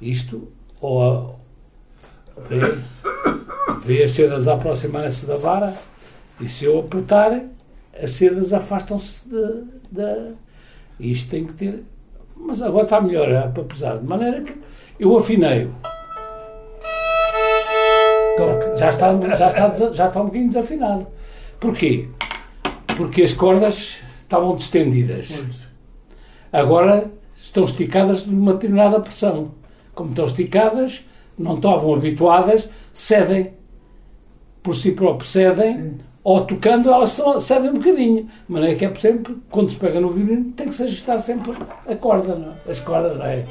Isto, 0.00 0.48
ou 0.80 1.02
a, 1.02 2.40
vê, 2.48 2.58
vê 3.84 4.02
as 4.02 4.10
sedas 4.12 4.48
a 4.48 4.54
aproximarem-se 4.54 5.26
da 5.26 5.36
vara, 5.36 5.74
e 6.40 6.48
se 6.48 6.64
eu 6.64 6.80
apertar, 6.80 7.42
as 8.00 8.12
sedas 8.12 8.52
afastam-se 8.52 9.28
da. 9.90 10.32
isto 10.98 11.30
tem 11.30 11.44
que 11.44 11.52
ter. 11.52 11.84
Mas 12.34 12.62
agora 12.62 12.84
está 12.84 13.00
melhor 13.00 13.28
é, 13.30 13.46
para 13.48 13.62
pesar, 13.64 13.98
de 13.98 14.06
maneira 14.06 14.40
que 14.42 14.54
eu 14.98 15.16
afinei-o. 15.16 15.72
Já 18.76 18.88
está, 18.88 19.12
já, 19.36 19.48
está, 19.48 19.92
já 19.92 20.06
está 20.08 20.20
um 20.20 20.24
bocadinho 20.24 20.48
desafinado. 20.48 21.06
Porquê? 21.62 22.08
Porque 22.96 23.22
as 23.22 23.32
cordas 23.32 23.98
estavam 24.20 24.56
distendidas. 24.56 25.30
Agora 26.52 27.08
estão 27.36 27.64
esticadas 27.64 28.24
de 28.24 28.30
uma 28.30 28.54
determinada 28.54 28.98
pressão. 28.98 29.52
Como 29.94 30.10
estão 30.10 30.24
esticadas, 30.24 31.04
não 31.38 31.54
estavam 31.54 31.94
habituadas, 31.94 32.68
cedem. 32.92 33.52
Por 34.60 34.74
si 34.74 34.90
próprios 34.90 35.30
cedem, 35.30 35.74
Sim. 35.74 35.98
ou 36.24 36.44
tocando 36.44 36.90
elas 36.90 37.20
cedem 37.38 37.70
um 37.70 37.74
bocadinho. 37.74 38.24
De 38.24 38.52
maneira 38.52 38.74
que 38.76 38.84
é 38.84 38.94
sempre, 38.96 39.36
quando 39.48 39.70
se 39.70 39.76
pega 39.76 40.00
no 40.00 40.10
violino, 40.10 40.50
tem 40.52 40.66
que 40.68 40.74
se 40.74 40.82
ajustar 40.82 41.20
sempre 41.20 41.52
a 41.86 41.94
corda, 41.94 42.34
não 42.34 42.54
é? 42.66 42.70
As 42.70 42.80
cordas, 42.80 43.16
não 43.16 43.26
é? 43.26 43.44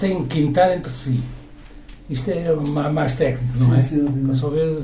Têm 0.00 0.24
que 0.24 0.40
quintar 0.40 0.76
entre 0.76 0.90
si. 0.92 1.20
Isto 2.08 2.30
é 2.30 2.52
ma- 2.54 2.90
mais 2.90 3.14
técnico, 3.14 3.56
não 3.58 3.74
é? 3.74 3.80
Sim, 3.80 3.88
sim, 4.00 4.06
sim. 4.08 4.24
Para 4.24 4.34
só 4.34 4.48
ver. 4.48 4.78